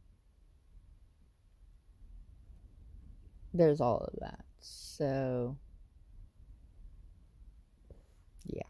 there's 3.54 3.82
all 3.82 4.10
of 4.14 4.20
that. 4.20 4.46
So 4.60 5.58
yeah. 8.46 8.64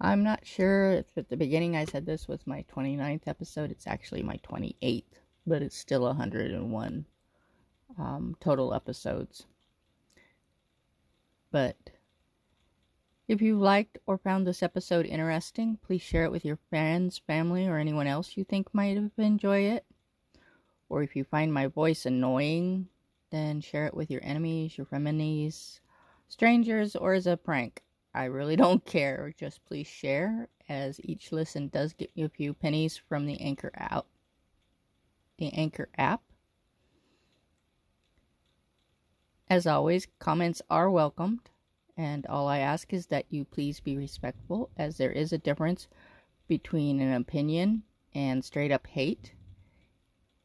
I'm 0.00 0.22
not 0.22 0.46
sure 0.46 0.92
if 0.92 1.06
at 1.16 1.30
the 1.30 1.36
beginning 1.36 1.74
I 1.74 1.86
said 1.86 2.04
this 2.04 2.28
was 2.28 2.46
my 2.46 2.64
29th 2.74 3.26
episode. 3.26 3.70
It's 3.70 3.86
actually 3.86 4.22
my 4.22 4.38
28th, 4.38 5.04
but 5.46 5.62
it's 5.62 5.76
still 5.76 6.02
101 6.02 7.06
um, 7.98 8.36
total 8.38 8.74
episodes. 8.74 9.46
But 11.50 11.76
if 13.26 13.40
you 13.40 13.58
liked 13.58 13.98
or 14.06 14.18
found 14.18 14.46
this 14.46 14.62
episode 14.62 15.06
interesting, 15.06 15.78
please 15.82 16.02
share 16.02 16.24
it 16.24 16.30
with 16.30 16.44
your 16.44 16.58
friends, 16.68 17.18
family, 17.26 17.66
or 17.66 17.78
anyone 17.78 18.06
else 18.06 18.36
you 18.36 18.44
think 18.44 18.74
might 18.74 18.98
enjoy 19.16 19.60
it. 19.60 19.86
Or 20.90 21.02
if 21.02 21.16
you 21.16 21.24
find 21.24 21.52
my 21.52 21.68
voice 21.68 22.04
annoying, 22.04 22.88
then 23.30 23.62
share 23.62 23.86
it 23.86 23.94
with 23.94 24.10
your 24.10 24.20
enemies, 24.22 24.76
your 24.76 24.86
frenemies, 24.86 25.80
strangers, 26.28 26.94
or 26.94 27.14
as 27.14 27.26
a 27.26 27.36
prank. 27.36 27.82
I 28.16 28.24
really 28.24 28.56
don't 28.56 28.82
care. 28.86 29.34
Just 29.36 29.62
please 29.66 29.86
share, 29.86 30.48
as 30.70 30.98
each 31.04 31.32
listen 31.32 31.68
does 31.68 31.92
get 31.92 32.10
you 32.14 32.24
a 32.24 32.30
few 32.30 32.54
pennies 32.54 32.96
from 32.96 33.26
the 33.26 33.38
Anchor 33.42 33.70
app. 33.74 34.06
The 35.36 35.52
Anchor 35.52 35.90
app. 35.98 36.22
As 39.50 39.66
always, 39.66 40.08
comments 40.18 40.62
are 40.70 40.90
welcomed, 40.90 41.50
and 41.94 42.24
all 42.26 42.48
I 42.48 42.60
ask 42.60 42.94
is 42.94 43.08
that 43.08 43.26
you 43.28 43.44
please 43.44 43.80
be 43.80 43.98
respectful, 43.98 44.70
as 44.78 44.96
there 44.96 45.12
is 45.12 45.30
a 45.30 45.38
difference 45.38 45.86
between 46.48 47.00
an 47.00 47.12
opinion 47.12 47.82
and 48.14 48.42
straight 48.42 48.72
up 48.72 48.86
hate. 48.86 49.34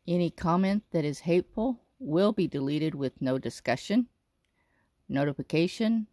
Any 0.06 0.30
comment 0.30 0.84
that 0.92 1.06
is 1.06 1.22
hateful 1.22 1.80
will 2.00 2.34
be 2.34 2.48
deleted 2.48 2.96
with 2.96 3.22
no 3.22 3.38
discussion, 3.38 4.08
notification, 5.08 6.08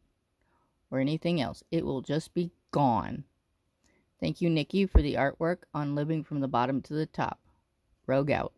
or 0.90 1.00
anything 1.00 1.40
else. 1.40 1.62
It 1.70 1.84
will 1.84 2.02
just 2.02 2.34
be 2.34 2.50
gone. 2.70 3.24
Thank 4.20 4.40
you, 4.40 4.50
Nikki, 4.50 4.86
for 4.86 5.00
the 5.00 5.14
artwork 5.14 5.58
on 5.72 5.94
Living 5.94 6.24
from 6.24 6.40
the 6.40 6.48
Bottom 6.48 6.82
to 6.82 6.94
the 6.94 7.06
Top. 7.06 7.40
Rogue 8.06 8.30
out. 8.30 8.52